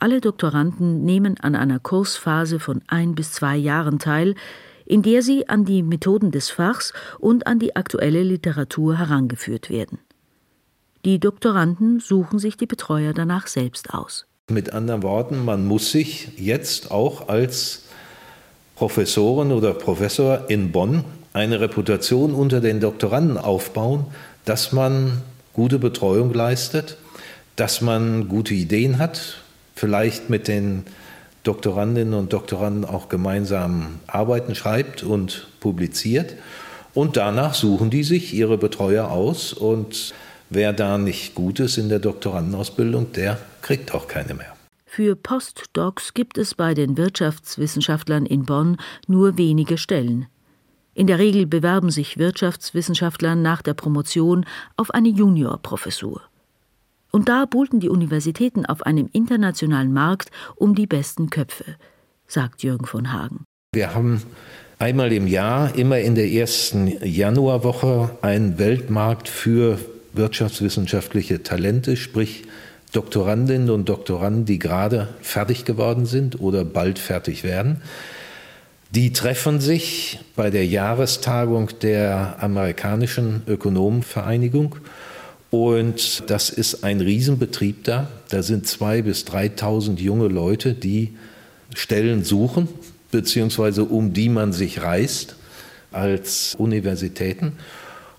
Alle 0.00 0.20
Doktoranden 0.20 1.04
nehmen 1.04 1.40
an 1.40 1.56
einer 1.56 1.80
Kursphase 1.80 2.60
von 2.60 2.82
ein 2.86 3.16
bis 3.16 3.32
zwei 3.32 3.56
Jahren 3.56 3.98
teil, 3.98 4.36
in 4.86 5.02
der 5.02 5.22
sie 5.22 5.48
an 5.48 5.64
die 5.64 5.82
Methoden 5.82 6.30
des 6.30 6.50
Fachs 6.50 6.92
und 7.18 7.48
an 7.48 7.58
die 7.58 7.74
aktuelle 7.74 8.22
Literatur 8.22 8.96
herangeführt 8.96 9.70
werden. 9.70 9.98
Die 11.04 11.18
Doktoranden 11.18 11.98
suchen 11.98 12.38
sich 12.38 12.56
die 12.56 12.66
Betreuer 12.66 13.12
danach 13.12 13.48
selbst 13.48 13.92
aus. 13.92 14.26
Mit 14.48 14.72
anderen 14.72 15.02
Worten, 15.02 15.44
man 15.44 15.66
muss 15.66 15.90
sich 15.90 16.28
jetzt 16.38 16.90
auch 16.90 17.28
als 17.28 17.84
Professorin 18.76 19.50
oder 19.50 19.74
Professor 19.74 20.48
in 20.48 20.70
Bonn 20.70 21.04
eine 21.32 21.60
Reputation 21.60 22.34
unter 22.34 22.60
den 22.60 22.80
Doktoranden 22.80 23.36
aufbauen, 23.36 24.06
dass 24.44 24.72
man 24.72 25.22
gute 25.52 25.78
Betreuung 25.80 26.32
leistet, 26.32 26.96
dass 27.56 27.80
man 27.80 28.28
gute 28.28 28.54
Ideen 28.54 28.98
hat, 28.98 29.42
vielleicht 29.78 30.28
mit 30.28 30.48
den 30.48 30.84
Doktorandinnen 31.44 32.14
und 32.14 32.32
Doktoranden 32.32 32.84
auch 32.84 33.08
gemeinsam 33.08 34.00
Arbeiten 34.06 34.54
schreibt 34.54 35.02
und 35.02 35.46
publiziert. 35.60 36.34
Und 36.94 37.16
danach 37.16 37.54
suchen 37.54 37.90
die 37.90 38.02
sich 38.02 38.34
ihre 38.34 38.58
Betreuer 38.58 39.10
aus 39.10 39.52
und 39.52 40.14
wer 40.50 40.72
da 40.72 40.98
nicht 40.98 41.34
gut 41.34 41.60
ist 41.60 41.78
in 41.78 41.88
der 41.88 42.00
Doktorandenausbildung, 42.00 43.12
der 43.12 43.38
kriegt 43.62 43.94
auch 43.94 44.08
keine 44.08 44.34
mehr. 44.34 44.54
Für 44.84 45.14
Postdocs 45.14 46.14
gibt 46.14 46.38
es 46.38 46.54
bei 46.54 46.74
den 46.74 46.96
Wirtschaftswissenschaftlern 46.96 48.26
in 48.26 48.46
Bonn 48.46 48.78
nur 49.06 49.38
wenige 49.38 49.78
Stellen. 49.78 50.26
In 50.94 51.06
der 51.06 51.20
Regel 51.20 51.46
bewerben 51.46 51.90
sich 51.90 52.18
Wirtschaftswissenschaftler 52.18 53.36
nach 53.36 53.62
der 53.62 53.74
Promotion 53.74 54.44
auf 54.76 54.90
eine 54.90 55.08
Juniorprofessur. 55.08 56.22
Und 57.18 57.28
da 57.28 57.46
buhlten 57.46 57.80
die 57.80 57.88
Universitäten 57.88 58.64
auf 58.64 58.86
einem 58.86 59.08
internationalen 59.12 59.92
Markt 59.92 60.30
um 60.54 60.76
die 60.76 60.86
besten 60.86 61.30
Köpfe, 61.30 61.64
sagt 62.28 62.62
Jürgen 62.62 62.86
von 62.86 63.12
Hagen. 63.12 63.44
Wir 63.74 63.92
haben 63.92 64.22
einmal 64.78 65.12
im 65.12 65.26
Jahr, 65.26 65.74
immer 65.74 65.98
in 65.98 66.14
der 66.14 66.30
ersten 66.30 66.86
Januarwoche, 67.04 68.10
einen 68.22 68.60
Weltmarkt 68.60 69.28
für 69.28 69.80
wirtschaftswissenschaftliche 70.12 71.42
Talente, 71.42 71.96
sprich 71.96 72.44
Doktorandinnen 72.92 73.70
und 73.70 73.88
Doktoranden, 73.88 74.44
die 74.44 74.60
gerade 74.60 75.08
fertig 75.20 75.64
geworden 75.64 76.06
sind 76.06 76.40
oder 76.40 76.64
bald 76.64 77.00
fertig 77.00 77.42
werden. 77.42 77.82
Die 78.92 79.12
treffen 79.12 79.58
sich 79.58 80.20
bei 80.36 80.50
der 80.50 80.66
Jahrestagung 80.66 81.68
der 81.82 82.36
amerikanischen 82.38 83.42
Ökonomenvereinigung 83.48 84.76
und 85.50 86.30
das 86.30 86.50
ist 86.50 86.84
ein 86.84 87.00
Riesenbetrieb 87.00 87.84
da. 87.84 88.08
Da 88.28 88.42
sind 88.42 88.66
zwei 88.66 89.02
bis 89.02 89.24
3.000 89.24 89.98
junge 89.98 90.28
Leute, 90.28 90.74
die 90.74 91.16
Stellen 91.74 92.24
suchen, 92.24 92.68
beziehungsweise 93.10 93.84
um 93.84 94.12
die 94.12 94.28
man 94.28 94.52
sich 94.52 94.82
reist 94.82 95.36
als 95.90 96.54
Universitäten. 96.56 97.52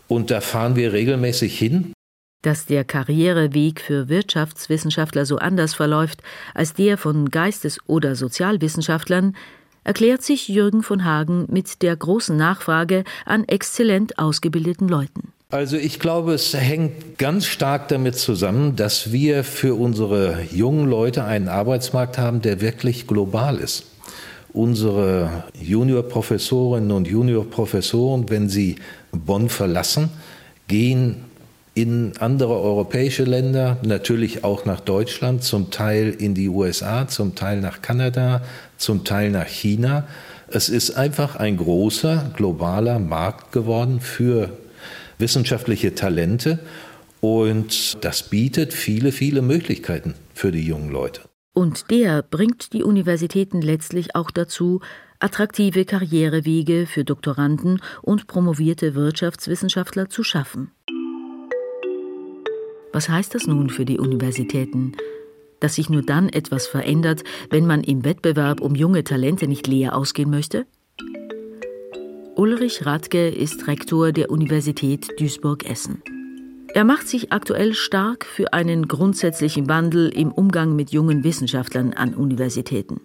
Und 0.08 0.32
da 0.32 0.42
fahren 0.42 0.76
wir 0.76 0.92
regelmäßig 0.92 1.58
hin. 1.58 1.94
Dass 2.42 2.65
der 2.65 2.84
Karriereweg 2.84 3.82
für 3.82 4.10
Wirtschaftswissenschaftler 4.10 5.26
so 5.26 5.38
anders 5.38 5.76
verläuft 5.76 6.24
als 6.56 6.74
der 6.74 6.98
von 6.98 7.30
Geistes- 7.30 7.80
oder 7.86 8.15
Sozialwissenschaftlern, 8.15 9.36
erklärt 9.84 10.24
sich 10.24 10.48
Jürgen 10.48 10.82
von 10.82 11.04
Hagen 11.04 11.46
mit 11.50 11.82
der 11.84 11.96
großen 11.96 12.36
Nachfrage 12.36 13.04
an 13.26 13.44
exzellent 13.44 14.18
ausgebildeten 14.18 14.88
Leuten. 14.88 15.34
Also 15.52 15.78
ich 15.78 16.00
glaube, 16.00 16.36
es 16.36 16.54
hängt 16.54 17.18
ganz 17.18 17.48
stark 17.48 17.88
damit 17.88 18.14
zusammen, 18.14 18.76
dass 18.76 19.12
wir 19.12 19.44
für 19.44 19.74
unsere 19.74 20.44
jungen 20.52 20.88
Leute 20.88 21.24
einen 21.24 21.48
Arbeitsmarkt 21.48 22.20
haben, 22.20 22.44
der 22.44 22.62
wirklich 22.62 23.08
global 23.08 23.58
ist. 23.58 23.86
Unsere 24.54 25.46
Juniorprofessorinnen 25.60 26.92
und 26.92 27.08
Juniorprofessoren, 27.08 28.30
wenn 28.30 28.48
sie 28.48 28.76
Bonn 29.12 29.50
verlassen, 29.50 30.12
gehen 30.68 31.26
in 31.74 32.14
andere 32.20 32.54
europäische 32.60 33.24
Länder, 33.24 33.78
natürlich 33.82 34.44
auch 34.44 34.66
nach 34.66 34.82
Deutschland, 34.82 35.44
zum 35.44 35.72
Teil 35.72 36.12
in 36.12 36.36
die 36.36 36.50
USA, 36.50 37.08
zum 37.08 37.34
Teil 37.34 37.60
nach 37.60 37.82
Kanada, 37.82 38.44
zum 38.78 39.04
Teil 39.04 39.32
nach 39.32 39.48
China. 39.48 40.04
Es 40.48 40.70
ist 40.70 40.92
einfach 40.92 41.38
ein 41.38 41.58
großer 41.58 42.34
globaler 42.36 43.00
Markt 43.00 43.52
geworden 43.52 44.00
für 44.00 44.52
wissenschaftliche 45.20 45.94
Talente 45.94 46.60
und 47.22 48.04
das 48.04 48.24
bietet 48.24 48.74
viele, 48.74 49.12
viele 49.12 49.42
Möglichkeiten 49.42 50.16
für 50.34 50.52
die 50.52 50.66
jungen 50.66 50.90
Leute. 50.90 51.22
Und 51.54 51.92
der 51.92 52.24
bringt 52.24 52.74
die 52.74 52.84
Universitäten 52.84 53.62
letztlich 53.62 54.16
auch 54.16 54.32
dazu, 54.32 54.80
attraktive 55.20 55.84
Karrierewege 55.84 56.88
für 56.88 57.04
Doktoranden 57.04 57.82
und 58.02 58.28
promovierte 58.28 58.96
Wirtschaftswissenschaftler 58.96 60.10
zu 60.10 60.24
schaffen. 60.24 60.72
Was 62.94 63.10
heißt 63.10 63.36
das 63.36 63.46
nun 63.46 63.70
für 63.70 63.86
die 63.86 64.00
Universitäten? 64.00 64.94
Dass 65.60 65.76
sich 65.76 65.90
nur 65.90 66.02
dann 66.02 66.30
etwas 66.30 66.68
verändert, 66.68 67.24
wenn 67.50 67.68
man 67.68 67.84
im 67.84 68.06
Wettbewerb 68.06 68.62
um 68.62 68.76
junge 68.76 69.04
Talente 69.04 69.48
nicht 69.48 69.68
leer 69.68 69.96
ausgehen 69.96 70.30
möchte? 70.30 70.66
Ulrich 72.39 72.86
Radke 72.86 73.28
ist 73.28 73.67
Rektor 73.67 74.13
der 74.13 74.32
Universität 74.32 75.10
Duisburg-Essen. 75.19 76.02
Er 76.73 76.86
macht 76.86 77.06
sich 77.06 77.34
aktuell 77.34 77.73
stark 77.73 78.25
für 78.25 78.54
einen 78.54 78.88
grundsätzlichen 78.88 79.67
Wandel 79.67 80.08
im 80.08 80.32
Umgang 80.32 80.73
mit 80.73 80.91
jungen 80.91 81.25
Wissenschaftlern 81.25 81.91
an 81.91 82.13
Universitäten. 82.13 83.02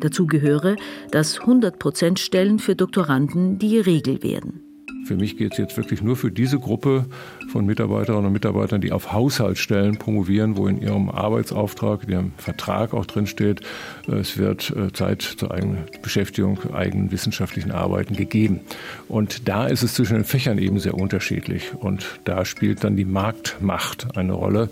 Dazu 0.00 0.26
gehöre, 0.26 0.74
dass 1.12 1.38
100% 1.38 2.18
Stellen 2.18 2.58
für 2.58 2.74
Doktoranden 2.74 3.60
die 3.60 3.78
Regel 3.78 4.24
werden. 4.24 4.67
Für 5.08 5.16
mich 5.16 5.38
geht 5.38 5.52
es 5.52 5.58
jetzt 5.58 5.78
wirklich 5.78 6.02
nur 6.02 6.16
für 6.16 6.30
diese 6.30 6.58
Gruppe 6.58 7.06
von 7.50 7.64
Mitarbeiterinnen 7.64 8.26
und 8.26 8.32
Mitarbeitern, 8.34 8.82
die 8.82 8.92
auf 8.92 9.10
Haushaltsstellen 9.10 9.96
promovieren, 9.96 10.58
wo 10.58 10.68
in 10.68 10.82
ihrem 10.82 11.08
Arbeitsauftrag, 11.08 12.02
in 12.04 12.10
ihrem 12.10 12.32
Vertrag 12.36 12.92
auch 12.92 13.06
drin 13.06 13.26
steht, 13.26 13.62
äh, 14.06 14.16
es 14.16 14.36
wird 14.36 14.68
äh, 14.76 14.92
Zeit 14.92 15.22
zur 15.22 15.50
eigenen 15.50 15.86
Beschäftigung, 16.02 16.58
eigenen 16.74 17.10
wissenschaftlichen 17.10 17.70
Arbeiten 17.70 18.16
gegeben. 18.16 18.60
Und 19.08 19.48
da 19.48 19.66
ist 19.66 19.82
es 19.82 19.94
zwischen 19.94 20.12
den 20.12 20.24
Fächern 20.24 20.58
eben 20.58 20.78
sehr 20.78 20.92
unterschiedlich. 20.92 21.72
Und 21.74 22.20
da 22.24 22.44
spielt 22.44 22.84
dann 22.84 22.94
die 22.94 23.06
Marktmacht 23.06 24.14
eine 24.14 24.34
Rolle, 24.34 24.68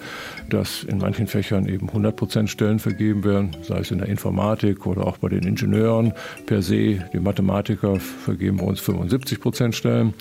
dass 0.51 0.85
in 0.85 0.99
manchen 0.99 1.29
Fächern 1.29 1.66
eben 1.66 1.88
100 1.88 2.14
Prozent 2.14 2.51
Stellen 2.51 2.79
vergeben 2.79 3.25
werden, 3.25 3.57
sei 3.62 3.79
es 3.79 3.90
in 3.90 4.01
der 4.01 4.09
Informatik 4.09 4.85
oder 4.85 5.07
auch 5.07 5.16
bei 5.16 5.31
den 5.31 5.44
Ingenieuren 5.44 6.12
per 6.44 6.61
se. 6.61 7.03
Die 7.14 7.20
Mathematiker 7.20 7.99
vergeben 7.99 8.59
bei 8.59 8.66
uns 8.66 8.81
75 8.81 9.40
Prozent 9.40 9.75
Stellen. 9.75 10.12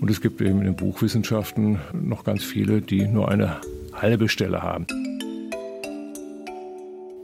Und 0.00 0.10
es 0.10 0.20
gibt 0.20 0.40
eben 0.40 0.58
in 0.58 0.64
den 0.64 0.76
Buchwissenschaften 0.76 1.80
noch 1.92 2.24
ganz 2.24 2.42
viele, 2.44 2.80
die 2.80 3.06
nur 3.06 3.28
eine 3.28 3.60
halbe 3.92 4.28
Stelle 4.28 4.62
haben. 4.62 4.86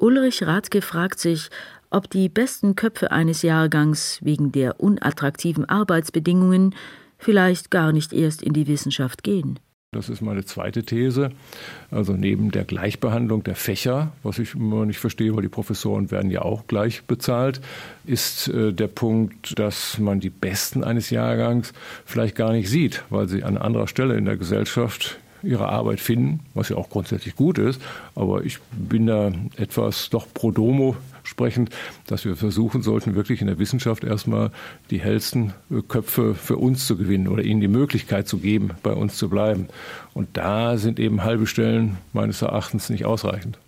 Ulrich 0.00 0.44
Rathke 0.44 0.80
fragt 0.80 1.18
sich, 1.18 1.50
ob 1.90 2.08
die 2.10 2.28
besten 2.28 2.76
Köpfe 2.76 3.10
eines 3.10 3.42
Jahrgangs 3.42 4.20
wegen 4.22 4.52
der 4.52 4.80
unattraktiven 4.80 5.64
Arbeitsbedingungen 5.64 6.74
vielleicht 7.18 7.70
gar 7.70 7.92
nicht 7.92 8.12
erst 8.12 8.42
in 8.42 8.52
die 8.52 8.66
Wissenschaft 8.66 9.22
gehen. 9.22 9.58
Das 9.92 10.10
ist 10.10 10.20
meine 10.20 10.44
zweite 10.44 10.82
These. 10.82 11.30
Also 11.90 12.12
neben 12.12 12.50
der 12.50 12.64
Gleichbehandlung 12.64 13.42
der 13.42 13.56
Fächer, 13.56 14.12
was 14.22 14.38
ich 14.38 14.54
immer 14.54 14.84
nicht 14.84 14.98
verstehe, 14.98 15.34
weil 15.34 15.40
die 15.40 15.48
Professoren 15.48 16.10
werden 16.10 16.30
ja 16.30 16.42
auch 16.42 16.66
gleich 16.66 17.04
bezahlt, 17.04 17.62
ist 18.04 18.48
äh, 18.48 18.74
der 18.74 18.88
Punkt, 18.88 19.58
dass 19.58 19.96
man 19.96 20.20
die 20.20 20.28
Besten 20.28 20.84
eines 20.84 21.08
Jahrgangs 21.08 21.72
vielleicht 22.04 22.36
gar 22.36 22.52
nicht 22.52 22.68
sieht, 22.68 23.02
weil 23.08 23.28
sie 23.28 23.44
an 23.44 23.56
anderer 23.56 23.88
Stelle 23.88 24.18
in 24.18 24.26
der 24.26 24.36
Gesellschaft 24.36 25.18
ihre 25.42 25.68
Arbeit 25.68 26.00
finden, 26.00 26.40
was 26.54 26.68
ja 26.68 26.76
auch 26.76 26.88
grundsätzlich 26.88 27.36
gut 27.36 27.58
ist. 27.58 27.80
Aber 28.14 28.44
ich 28.44 28.58
bin 28.72 29.06
da 29.06 29.32
etwas 29.56 30.10
doch 30.10 30.26
pro 30.32 30.50
domo 30.50 30.96
sprechend, 31.22 31.70
dass 32.06 32.24
wir 32.24 32.36
versuchen 32.36 32.82
sollten, 32.82 33.14
wirklich 33.14 33.40
in 33.40 33.46
der 33.46 33.58
Wissenschaft 33.58 34.02
erstmal 34.02 34.50
die 34.90 34.98
hellsten 34.98 35.52
Köpfe 35.88 36.34
für 36.34 36.56
uns 36.56 36.86
zu 36.86 36.96
gewinnen 36.96 37.28
oder 37.28 37.42
ihnen 37.42 37.60
die 37.60 37.68
Möglichkeit 37.68 38.26
zu 38.26 38.38
geben, 38.38 38.70
bei 38.82 38.92
uns 38.92 39.16
zu 39.16 39.28
bleiben. 39.28 39.68
Und 40.14 40.36
da 40.36 40.78
sind 40.78 40.98
eben 40.98 41.22
halbe 41.22 41.46
Stellen 41.46 41.98
meines 42.12 42.42
Erachtens 42.42 42.90
nicht 42.90 43.04
ausreichend. 43.04 43.58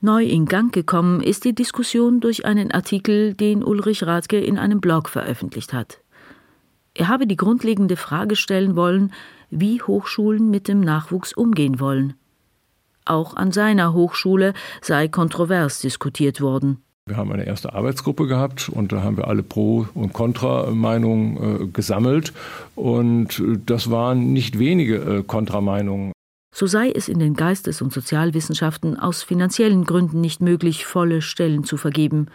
Neu 0.00 0.24
in 0.24 0.44
Gang 0.44 0.72
gekommen 0.72 1.22
ist 1.22 1.44
die 1.44 1.54
Diskussion 1.54 2.20
durch 2.20 2.44
einen 2.44 2.72
Artikel, 2.72 3.32
den 3.32 3.64
Ulrich 3.64 4.02
Rathke 4.02 4.38
in 4.38 4.58
einem 4.58 4.80
Blog 4.80 5.08
veröffentlicht 5.08 5.72
hat. 5.72 6.00
Er 6.92 7.08
habe 7.08 7.26
die 7.26 7.36
grundlegende 7.36 7.96
Frage 7.96 8.36
stellen 8.36 8.76
wollen, 8.76 9.12
wie 9.50 9.82
Hochschulen 9.82 10.50
mit 10.50 10.68
dem 10.68 10.80
Nachwuchs 10.80 11.32
umgehen 11.32 11.80
wollen. 11.80 12.14
Auch 13.04 13.36
an 13.36 13.52
seiner 13.52 13.92
Hochschule 13.92 14.54
sei 14.80 15.08
kontrovers 15.08 15.80
diskutiert 15.80 16.40
worden. 16.40 16.78
Wir 17.06 17.18
haben 17.18 17.32
eine 17.32 17.46
erste 17.46 17.74
Arbeitsgruppe 17.74 18.26
gehabt 18.26 18.70
und 18.70 18.90
da 18.90 19.02
haben 19.02 19.18
wir 19.18 19.28
alle 19.28 19.42
Pro- 19.42 19.86
und 19.92 20.14
Kontra-Meinungen 20.14 21.64
äh, 21.64 21.66
gesammelt. 21.66 22.32
Und 22.74 23.38
äh, 23.40 23.58
das 23.66 23.90
waren 23.90 24.32
nicht 24.32 24.58
wenige 24.58 24.96
äh, 24.96 25.22
Kontrameinungen. 25.22 26.12
So 26.54 26.66
sei 26.66 26.90
es 26.90 27.08
in 27.08 27.18
den 27.18 27.34
Geistes- 27.34 27.82
und 27.82 27.92
Sozialwissenschaften 27.92 28.98
aus 28.98 29.22
finanziellen 29.22 29.84
Gründen 29.84 30.22
nicht 30.22 30.40
möglich, 30.40 30.86
volle 30.86 31.20
Stellen 31.20 31.64
zu 31.64 31.76
vergeben. 31.76 32.28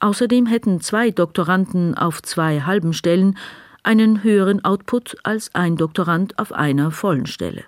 Außerdem 0.00 0.44
hätten 0.44 0.82
zwei 0.82 1.10
Doktoranden 1.10 1.94
auf 1.94 2.20
zwei 2.22 2.60
halben 2.60 2.92
Stellen 2.92 3.38
einen 3.86 4.22
höheren 4.22 4.64
Output 4.64 5.16
als 5.22 5.54
ein 5.54 5.76
Doktorand 5.76 6.38
auf 6.38 6.52
einer 6.52 6.90
vollen 6.90 7.26
Stelle. 7.26 7.64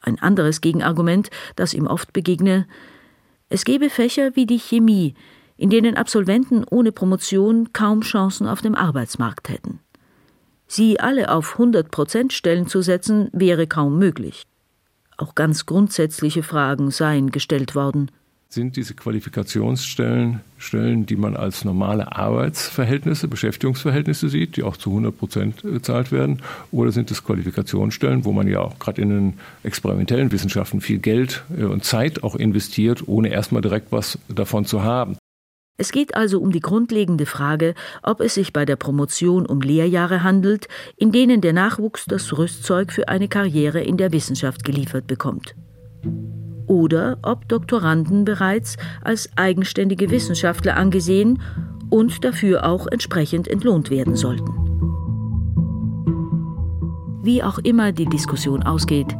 Ein 0.00 0.18
anderes 0.20 0.60
Gegenargument, 0.60 1.30
das 1.56 1.74
ihm 1.74 1.86
oft 1.86 2.12
begegne, 2.12 2.66
es 3.48 3.64
gebe 3.64 3.90
Fächer 3.90 4.36
wie 4.36 4.46
die 4.46 4.58
Chemie, 4.58 5.14
in 5.56 5.70
denen 5.70 5.96
Absolventen 5.96 6.64
ohne 6.70 6.92
Promotion 6.92 7.72
kaum 7.72 8.02
Chancen 8.02 8.46
auf 8.46 8.60
dem 8.60 8.74
Arbeitsmarkt 8.74 9.48
hätten. 9.48 9.80
Sie 10.66 11.00
alle 11.00 11.30
auf 11.30 11.54
100 11.54 11.90
Prozent 11.90 12.32
Stellen 12.32 12.66
zu 12.66 12.82
setzen, 12.82 13.28
wäre 13.32 13.66
kaum 13.66 13.98
möglich. 13.98 14.44
Auch 15.16 15.34
ganz 15.34 15.66
grundsätzliche 15.66 16.42
Fragen 16.42 16.90
seien 16.90 17.30
gestellt 17.30 17.74
worden. 17.74 18.10
Sind 18.50 18.76
diese 18.76 18.94
Qualifikationsstellen 18.94 20.40
Stellen, 20.56 21.04
die 21.04 21.16
man 21.16 21.36
als 21.36 21.66
normale 21.66 22.16
Arbeitsverhältnisse, 22.16 23.28
Beschäftigungsverhältnisse 23.28 24.30
sieht, 24.30 24.56
die 24.56 24.62
auch 24.62 24.78
zu 24.78 24.88
100 24.88 25.18
Prozent 25.18 25.62
bezahlt 25.62 26.12
werden? 26.12 26.40
Oder 26.72 26.90
sind 26.90 27.10
es 27.10 27.22
Qualifikationsstellen, 27.22 28.24
wo 28.24 28.32
man 28.32 28.48
ja 28.48 28.60
auch 28.60 28.78
gerade 28.78 29.02
in 29.02 29.10
den 29.10 29.34
experimentellen 29.64 30.32
Wissenschaften 30.32 30.80
viel 30.80 30.98
Geld 30.98 31.44
äh, 31.58 31.64
und 31.64 31.84
Zeit 31.84 32.24
auch 32.24 32.36
investiert, 32.36 33.06
ohne 33.06 33.28
erstmal 33.28 33.60
direkt 33.60 33.92
was 33.92 34.18
davon 34.28 34.64
zu 34.64 34.82
haben? 34.82 35.18
Es 35.76 35.92
geht 35.92 36.16
also 36.16 36.40
um 36.40 36.50
die 36.50 36.60
grundlegende 36.60 37.26
Frage, 37.26 37.74
ob 38.02 38.20
es 38.20 38.34
sich 38.34 38.54
bei 38.54 38.64
der 38.64 38.76
Promotion 38.76 39.44
um 39.44 39.60
Lehrjahre 39.60 40.22
handelt, 40.22 40.68
in 40.96 41.12
denen 41.12 41.42
der 41.42 41.52
Nachwuchs 41.52 42.06
das 42.06 42.36
Rüstzeug 42.36 42.92
für 42.92 43.08
eine 43.08 43.28
Karriere 43.28 43.82
in 43.82 43.98
der 43.98 44.10
Wissenschaft 44.10 44.64
geliefert 44.64 45.06
bekommt. 45.06 45.54
Oder 46.68 47.18
ob 47.22 47.48
Doktoranden 47.48 48.24
bereits 48.24 48.76
als 49.02 49.30
eigenständige 49.36 50.10
Wissenschaftler 50.10 50.76
angesehen 50.76 51.40
und 51.90 52.24
dafür 52.24 52.64
auch 52.64 52.86
entsprechend 52.86 53.48
entlohnt 53.48 53.90
werden 53.90 54.14
sollten. 54.14 54.54
Wie 57.22 57.42
auch 57.42 57.58
immer 57.58 57.92
die 57.92 58.06
Diskussion 58.06 58.62
ausgeht, 58.62 59.16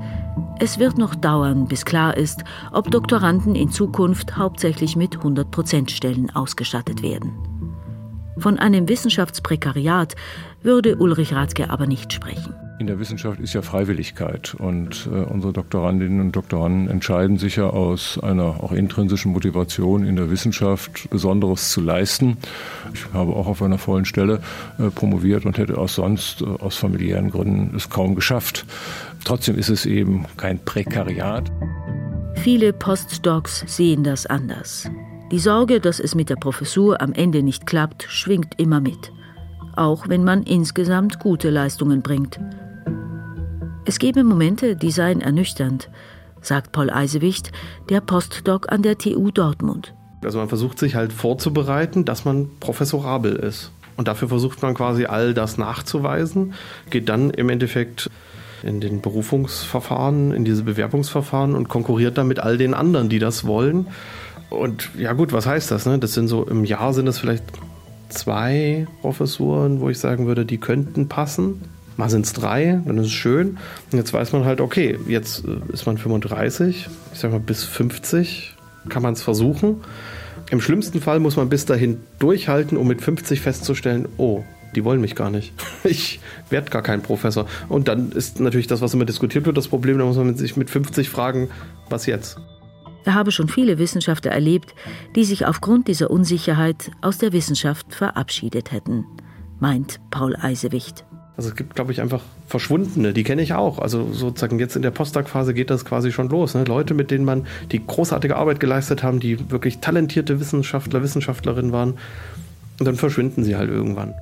es 0.61 0.78
wird 0.78 0.98
noch 0.98 1.14
dauern, 1.14 1.68
bis 1.68 1.84
klar 1.84 2.16
ist, 2.16 2.42
ob 2.72 2.90
Doktoranden 2.90 3.54
in 3.54 3.70
Zukunft 3.70 4.37
hauptsächlich 4.37 4.96
mit 4.96 5.18
100% 5.18 5.90
Stellen 5.90 6.30
ausgestattet 6.30 7.02
werden. 7.02 7.32
Von 8.38 8.58
einem 8.58 8.88
Wissenschaftsprekariat 8.88 10.16
würde 10.62 10.96
Ulrich 10.96 11.34
Rathke 11.34 11.70
aber 11.70 11.87
nicht 11.87 12.12
sprechen. 12.12 12.54
In 12.78 12.86
der 12.86 13.00
Wissenschaft 13.00 13.40
ist 13.40 13.54
ja 13.54 13.62
Freiwilligkeit 13.62 14.54
und 14.54 15.08
äh, 15.12 15.16
unsere 15.16 15.52
Doktorandinnen 15.52 16.20
und 16.20 16.36
Doktoranden 16.36 16.88
entscheiden 16.88 17.36
sich 17.36 17.56
ja 17.56 17.68
aus 17.70 18.20
einer 18.22 18.62
auch 18.62 18.70
intrinsischen 18.70 19.32
Motivation 19.32 20.06
in 20.06 20.14
der 20.14 20.30
Wissenschaft 20.30 21.10
Besonderes 21.10 21.72
zu 21.72 21.80
leisten. 21.80 22.36
Ich 22.94 23.04
habe 23.12 23.32
auch 23.32 23.48
auf 23.48 23.62
einer 23.62 23.78
vollen 23.78 24.04
Stelle 24.04 24.40
äh, 24.78 24.90
promoviert 24.90 25.44
und 25.44 25.58
hätte 25.58 25.76
auch 25.76 25.88
sonst 25.88 26.40
äh, 26.42 26.44
aus 26.44 26.76
familiären 26.76 27.32
Gründen 27.32 27.74
es 27.74 27.90
kaum 27.90 28.14
geschafft. 28.14 28.64
Trotzdem 29.24 29.58
ist 29.58 29.70
es 29.70 29.84
eben 29.84 30.26
kein 30.36 30.60
Prekariat. 30.60 31.50
Viele 32.36 32.72
Postdocs 32.72 33.64
sehen 33.66 34.04
das 34.04 34.26
anders. 34.26 34.88
Die 35.32 35.40
Sorge, 35.40 35.80
dass 35.80 35.98
es 35.98 36.14
mit 36.14 36.30
der 36.30 36.36
Professur 36.36 37.02
am 37.02 37.12
Ende 37.12 37.42
nicht 37.42 37.66
klappt, 37.66 38.04
schwingt 38.04 38.54
immer 38.56 38.80
mit. 38.80 39.12
Auch 39.74 40.08
wenn 40.08 40.22
man 40.22 40.44
insgesamt 40.44 41.18
gute 41.18 41.50
Leistungen 41.50 42.02
bringt. 42.02 42.38
Es 43.88 43.98
gebe 43.98 44.22
Momente, 44.22 44.77
die 44.77 44.90
seien 44.90 45.22
ernüchternd, 45.22 45.88
sagt 46.42 46.72
Paul 46.72 46.90
Eisewicht, 46.90 47.53
der 47.88 48.03
Postdoc 48.03 48.70
an 48.70 48.83
der 48.83 48.98
TU 48.98 49.31
Dortmund. 49.31 49.94
Also 50.22 50.37
man 50.37 50.51
versucht 50.51 50.79
sich 50.79 50.94
halt 50.94 51.11
vorzubereiten, 51.11 52.05
dass 52.05 52.27
man 52.27 52.51
professorabel 52.61 53.35
ist. 53.37 53.72
Und 53.96 54.07
dafür 54.07 54.29
versucht 54.29 54.61
man 54.61 54.74
quasi 54.74 55.07
all 55.07 55.33
das 55.33 55.57
nachzuweisen, 55.57 56.53
geht 56.90 57.09
dann 57.09 57.31
im 57.31 57.48
Endeffekt 57.48 58.11
in 58.62 58.83
den 58.83 59.01
Berufungsverfahren, 59.01 60.33
in 60.33 60.44
diese 60.44 60.64
Bewerbungsverfahren 60.64 61.55
und 61.55 61.70
konkurriert 61.70 62.18
dann 62.18 62.29
mit 62.29 62.40
all 62.40 62.59
den 62.59 62.74
anderen, 62.74 63.09
die 63.09 63.18
das 63.18 63.46
wollen. 63.46 63.87
Und 64.51 64.90
ja 64.98 65.14
gut, 65.14 65.33
was 65.33 65.46
heißt 65.46 65.70
das? 65.70 65.87
Ne? 65.87 65.98
Das 65.98 66.12
sind 66.12 66.29
so 66.29 66.44
im 66.44 66.66
Jahr 66.66 66.92
sind 66.92 67.07
das 67.07 67.18
vielleicht 67.18 67.44
zwei 68.11 68.87
Professuren, 69.01 69.81
wo 69.81 69.88
ich 69.88 69.98
sagen 69.98 70.27
würde, 70.27 70.44
die 70.44 70.59
könnten 70.59 71.09
passen. 71.09 71.62
Mal 71.98 72.08
sind 72.08 72.24
es 72.24 72.32
drei, 72.32 72.80
dann 72.87 72.96
ist 72.96 73.06
es 73.06 73.12
schön. 73.12 73.58
Und 73.90 73.98
jetzt 73.98 74.12
weiß 74.12 74.32
man 74.32 74.44
halt, 74.44 74.61
okay, 74.61 74.96
jetzt 75.08 75.44
äh, 75.44 75.72
ist 75.72 75.84
man 75.84 75.98
35, 75.98 76.88
ich 77.12 77.18
sag 77.18 77.32
mal 77.32 77.40
bis 77.40 77.64
50 77.64 78.54
kann 78.88 79.02
man 79.02 79.14
es 79.14 79.22
versuchen. 79.22 79.82
Im 80.50 80.61
schlimmsten 80.61 81.00
Fall 81.00 81.18
muss 81.18 81.34
man 81.37 81.48
bis 81.48 81.66
dahin 81.66 81.98
durchhalten, 82.20 82.78
um 82.78 82.87
mit 82.87 83.02
50 83.02 83.40
festzustellen, 83.40 84.06
oh, 84.16 84.44
die 84.76 84.84
wollen 84.84 85.00
mich 85.00 85.16
gar 85.16 85.30
nicht. 85.30 85.52
Ich 85.84 86.20
werde 86.50 86.70
gar 86.70 86.82
kein 86.82 87.02
Professor. 87.02 87.46
Und 87.68 87.88
dann 87.88 88.12
ist 88.12 88.38
natürlich 88.38 88.68
das, 88.68 88.80
was 88.80 88.94
immer 88.94 89.04
diskutiert 89.04 89.44
wird, 89.44 89.56
das 89.56 89.66
Problem, 89.66 89.98
da 89.98 90.04
muss 90.04 90.16
man 90.16 90.37
sich 90.37 90.56
mit 90.56 90.70
50 90.70 91.11
fragen, 91.11 91.48
was 91.90 92.06
jetzt? 92.06 92.38
Er 93.04 93.14
habe 93.14 93.32
schon 93.32 93.48
viele 93.48 93.78
Wissenschaftler 93.78 94.30
erlebt, 94.30 94.72
die 95.16 95.24
sich 95.24 95.46
aufgrund 95.46 95.88
dieser 95.88 96.12
Unsicherheit 96.12 96.92
aus 97.00 97.18
der 97.18 97.32
Wissenschaft 97.32 97.92
verabschiedet 97.92 98.70
hätten, 98.70 99.04
meint 99.58 99.98
Paul 100.11 100.37
Eisewicht. 100.37 101.08
Also 101.38 101.51
es 101.51 101.55
gibt, 101.55 101.77
glaube 101.77 101.92
ich, 101.92 102.01
einfach 102.01 102.22
Verschwundene, 102.48 103.12
die 103.12 103.22
kenne 103.22 103.42
ich 103.42 103.55
auch. 103.55 103.79
Also 103.79 104.12
sozusagen 104.12 104.59
jetzt 104.59 104.74
in 104.74 104.83
der 104.83 104.90
Postdoc-Phase 104.90 105.55
geht 105.55 105.70
das 105.70 105.85
quasi 105.85 106.11
schon 106.11 106.29
los. 106.29 106.55
Ne? 106.55 106.64
Leute, 106.64 106.94
mit 106.94 107.12
denen 107.12 107.24
man 107.24 107.46
die 107.70 107.81
großartige 107.87 108.35
Arbeit 108.35 108.59
geleistet 108.59 109.05
haben, 109.05 109.20
die 109.20 109.48
wirklich 109.48 109.79
talentierte 109.79 110.40
Wissenschaftler, 110.40 111.01
Wissenschaftlerinnen 111.01 111.70
waren. 111.70 111.94
Und 112.81 112.87
dann 112.87 112.96
verschwinden 112.96 113.44
sie 113.44 113.55
halt 113.55 113.70
irgendwann. 113.70 114.14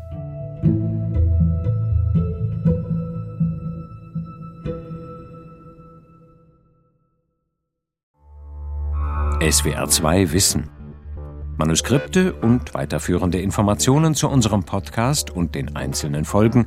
SWR 9.51 9.89
2 9.89 10.33
Wissen. 10.33 10.69
Manuskripte 11.57 12.35
und 12.35 12.75
weiterführende 12.75 13.41
Informationen 13.41 14.15
zu 14.15 14.29
unserem 14.29 14.65
Podcast 14.65 15.31
und 15.31 15.55
den 15.55 15.75
einzelnen 15.75 16.27
Folgen 16.27 16.67